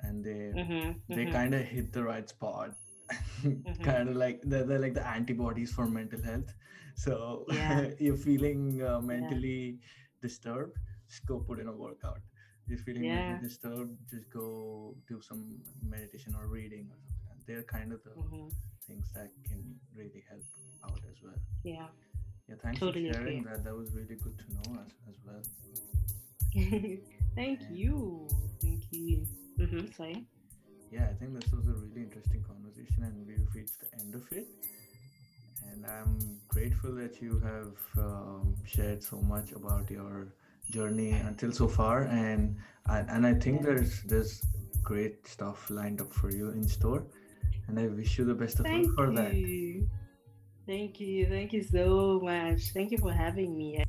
and 0.01 0.23
they 0.23 0.55
Mm-hmm. 0.55 1.13
they 1.13 1.25
Mm-hmm. 1.25 1.37
kind 1.37 1.53
of 1.55 1.61
hit 1.61 1.91
the 1.93 2.03
right 2.03 2.27
spot. 2.29 2.75
Mm-hmm. 3.67 3.91
kind 3.91 4.09
of 4.09 4.15
like 4.15 4.41
they're, 4.43 4.63
they're 4.65 4.79
like 4.79 4.93
the 4.95 5.05
antibodies 5.07 5.71
for 5.71 5.87
mental 5.87 6.21
health. 6.23 6.53
So 6.95 7.45
Yeah. 7.49 7.83
you're 7.99 8.17
feeling 8.17 8.81
uh, 8.83 9.01
Yeah. 9.11 9.39
mentally 9.39 9.79
disturbed, 10.21 10.77
just 11.07 11.25
go 11.25 11.39
put 11.39 11.59
in 11.59 11.67
a 11.67 11.73
workout. 11.73 12.21
You're 12.67 12.79
feeling 12.79 13.03
Yeah. 13.03 13.39
disturbed, 13.41 13.97
just 14.09 14.29
go 14.29 14.95
do 15.07 15.21
some 15.21 15.59
meditation 15.81 16.33
or 16.35 16.47
reading 16.47 16.87
or 16.91 16.97
something. 17.05 17.43
They're 17.47 17.63
kind 17.63 17.91
of 17.91 18.03
the 18.03 18.11
Mm-hmm. 18.11 18.47
things 18.87 19.07
that 19.15 19.29
can 19.47 19.79
really 19.95 20.23
help 20.29 20.43
out 20.85 20.99
as 21.11 21.21
well. 21.23 21.39
Yeah. 21.63 21.87
Yeah, 22.47 22.55
thanks 22.63 22.79
for 22.79 22.91
sharing 22.93 23.09
agree. 23.15 23.39
that. 23.47 23.63
That 23.63 23.75
was 23.75 23.91
really 23.93 24.15
good 24.15 24.37
to 24.39 24.53
know 24.53 24.79
as, 24.81 24.91
as 25.09 25.15
well. 25.25 25.41
Thank 27.35 27.61
And 27.61 27.77
you. 27.77 28.27
Thank 28.61 28.83
you. 28.91 29.25
Mm-hmm. 29.59 29.85
Sorry. 29.97 30.25
yeah, 30.91 31.07
I 31.09 31.13
think 31.13 31.33
this 31.39 31.51
was 31.51 31.67
a 31.67 31.71
really 31.73 32.03
interesting 32.03 32.43
conversation, 32.43 33.03
and 33.03 33.25
we've 33.27 33.47
reached 33.55 33.79
the 33.79 33.87
end 33.99 34.13
of 34.15 34.23
it. 34.31 34.47
And 35.71 35.85
I'm 35.85 36.39
grateful 36.49 36.91
that 36.95 37.21
you 37.21 37.39
have 37.39 37.73
um, 37.97 38.55
shared 38.65 39.01
so 39.03 39.17
much 39.21 39.51
about 39.53 39.89
your 39.89 40.27
journey 40.69 41.11
until 41.11 41.51
so 41.51 41.67
far, 41.67 42.03
and 42.03 42.57
and, 42.87 43.09
and 43.09 43.25
I 43.25 43.33
think 43.33 43.63
there's 43.63 44.03
there's 44.03 44.41
great 44.83 45.27
stuff 45.27 45.69
lined 45.69 46.01
up 46.01 46.13
for 46.13 46.29
you 46.29 46.49
in 46.49 46.67
store, 46.67 47.05
and 47.67 47.79
I 47.79 47.87
wish 47.87 48.17
you 48.17 48.25
the 48.25 48.33
best 48.33 48.59
of 48.59 48.65
luck 48.65 48.73
Thank 48.73 48.95
for 48.95 49.11
that. 49.11 49.33
you. 49.33 49.89
Thank 50.65 50.99
you. 50.99 51.27
Thank 51.27 51.53
you 51.53 51.61
so 51.63 52.19
much. 52.23 52.71
Thank 52.73 52.91
you 52.91 52.97
for 52.97 53.11
having 53.11 53.57
me. 53.57 53.83